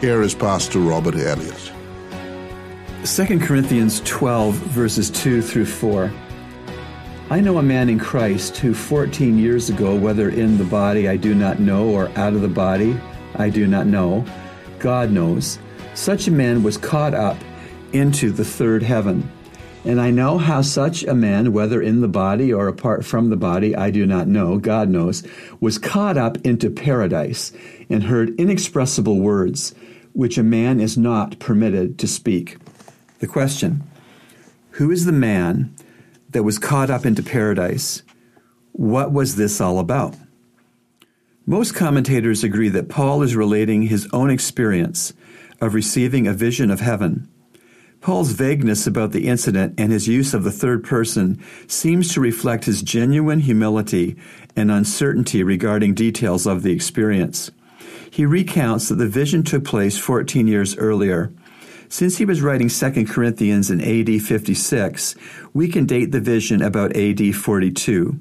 here 0.00 0.20
is 0.20 0.34
Pastor 0.34 0.80
Robert 0.80 1.14
Elliott. 1.14 1.72
2 3.04 3.38
Corinthians 3.38 4.00
12, 4.04 4.52
verses 4.52 5.10
2 5.10 5.42
through 5.42 5.66
4. 5.66 6.12
I 7.30 7.38
know 7.38 7.58
a 7.58 7.62
man 7.62 7.88
in 7.88 8.00
Christ 8.00 8.56
who 8.56 8.74
14 8.74 9.38
years 9.38 9.70
ago, 9.70 9.94
whether 9.94 10.28
in 10.28 10.58
the 10.58 10.64
body 10.64 11.08
I 11.08 11.16
do 11.16 11.36
not 11.36 11.60
know 11.60 11.88
or 11.88 12.08
out 12.16 12.32
of 12.32 12.40
the 12.40 12.48
body 12.48 13.00
I 13.36 13.48
do 13.48 13.68
not 13.68 13.86
know, 13.86 14.26
God 14.80 15.12
knows, 15.12 15.60
such 15.94 16.26
a 16.26 16.32
man 16.32 16.64
was 16.64 16.76
caught 16.76 17.14
up 17.14 17.36
into 17.92 18.32
the 18.32 18.44
third 18.44 18.82
heaven. 18.82 19.30
And 19.86 20.00
I 20.00 20.10
know 20.10 20.38
how 20.38 20.62
such 20.62 21.02
a 21.04 21.14
man, 21.14 21.52
whether 21.52 21.82
in 21.82 22.00
the 22.00 22.08
body 22.08 22.50
or 22.50 22.68
apart 22.68 23.04
from 23.04 23.28
the 23.28 23.36
body, 23.36 23.76
I 23.76 23.90
do 23.90 24.06
not 24.06 24.26
know, 24.26 24.56
God 24.56 24.88
knows, 24.88 25.22
was 25.60 25.76
caught 25.76 26.16
up 26.16 26.38
into 26.38 26.70
paradise 26.70 27.52
and 27.90 28.04
heard 28.04 28.34
inexpressible 28.40 29.20
words, 29.20 29.74
which 30.14 30.38
a 30.38 30.42
man 30.42 30.80
is 30.80 30.96
not 30.96 31.38
permitted 31.38 31.98
to 31.98 32.08
speak. 32.08 32.56
The 33.18 33.26
question 33.26 33.82
Who 34.72 34.90
is 34.90 35.04
the 35.04 35.12
man 35.12 35.74
that 36.30 36.44
was 36.44 36.58
caught 36.58 36.88
up 36.88 37.04
into 37.04 37.22
paradise? 37.22 38.02
What 38.72 39.12
was 39.12 39.36
this 39.36 39.60
all 39.60 39.78
about? 39.78 40.16
Most 41.44 41.74
commentators 41.74 42.42
agree 42.42 42.70
that 42.70 42.88
Paul 42.88 43.22
is 43.22 43.36
relating 43.36 43.82
his 43.82 44.08
own 44.14 44.30
experience 44.30 45.12
of 45.60 45.74
receiving 45.74 46.26
a 46.26 46.32
vision 46.32 46.70
of 46.70 46.80
heaven 46.80 47.28
Paul's 48.04 48.32
vagueness 48.32 48.86
about 48.86 49.12
the 49.12 49.28
incident 49.28 49.80
and 49.80 49.90
his 49.90 50.06
use 50.06 50.34
of 50.34 50.44
the 50.44 50.52
third 50.52 50.84
person 50.84 51.42
seems 51.66 52.12
to 52.12 52.20
reflect 52.20 52.66
his 52.66 52.82
genuine 52.82 53.40
humility 53.40 54.14
and 54.54 54.70
uncertainty 54.70 55.42
regarding 55.42 55.94
details 55.94 56.46
of 56.46 56.62
the 56.62 56.70
experience. 56.70 57.50
He 58.10 58.26
recounts 58.26 58.90
that 58.90 58.96
the 58.96 59.08
vision 59.08 59.42
took 59.42 59.64
place 59.64 59.96
14 59.96 60.46
years 60.46 60.76
earlier. 60.76 61.32
Since 61.88 62.18
he 62.18 62.26
was 62.26 62.42
writing 62.42 62.68
2 62.68 63.06
Corinthians 63.06 63.70
in 63.70 63.80
AD 63.80 64.20
56, 64.20 65.14
we 65.54 65.68
can 65.68 65.86
date 65.86 66.12
the 66.12 66.20
vision 66.20 66.60
about 66.60 66.94
AD 66.94 67.34
42, 67.34 68.18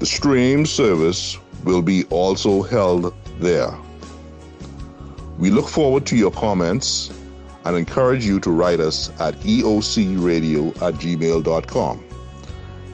The 0.00 0.06
stream 0.06 0.66
service 0.66 1.38
will 1.64 1.82
be 1.82 2.02
also 2.10 2.62
held 2.62 3.14
there. 3.38 3.72
We 5.38 5.50
look 5.50 5.68
forward 5.68 6.04
to 6.06 6.16
your 6.16 6.32
comments 6.32 7.10
and 7.66 7.76
encourage 7.76 8.24
you 8.24 8.38
to 8.40 8.50
write 8.50 8.78
us 8.78 9.10
at 9.20 9.34
eocradio 9.40 10.68
at 10.80 10.94
gmail.com. 10.94 12.04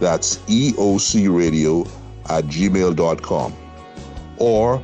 That's 0.00 0.38
eocradio 0.38 1.86
at 2.30 2.44
gmail.com 2.44 3.54
or 4.38 4.82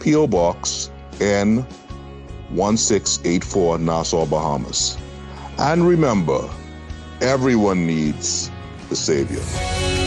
P.O. 0.00 0.26
Box 0.26 0.90
N 1.20 1.58
1684 2.50 3.78
Nassau, 3.78 4.26
Bahamas. 4.26 4.98
And 5.58 5.86
remember, 5.86 6.48
everyone 7.20 7.86
needs 7.86 8.50
the 8.88 8.96
Savior. 8.96 9.97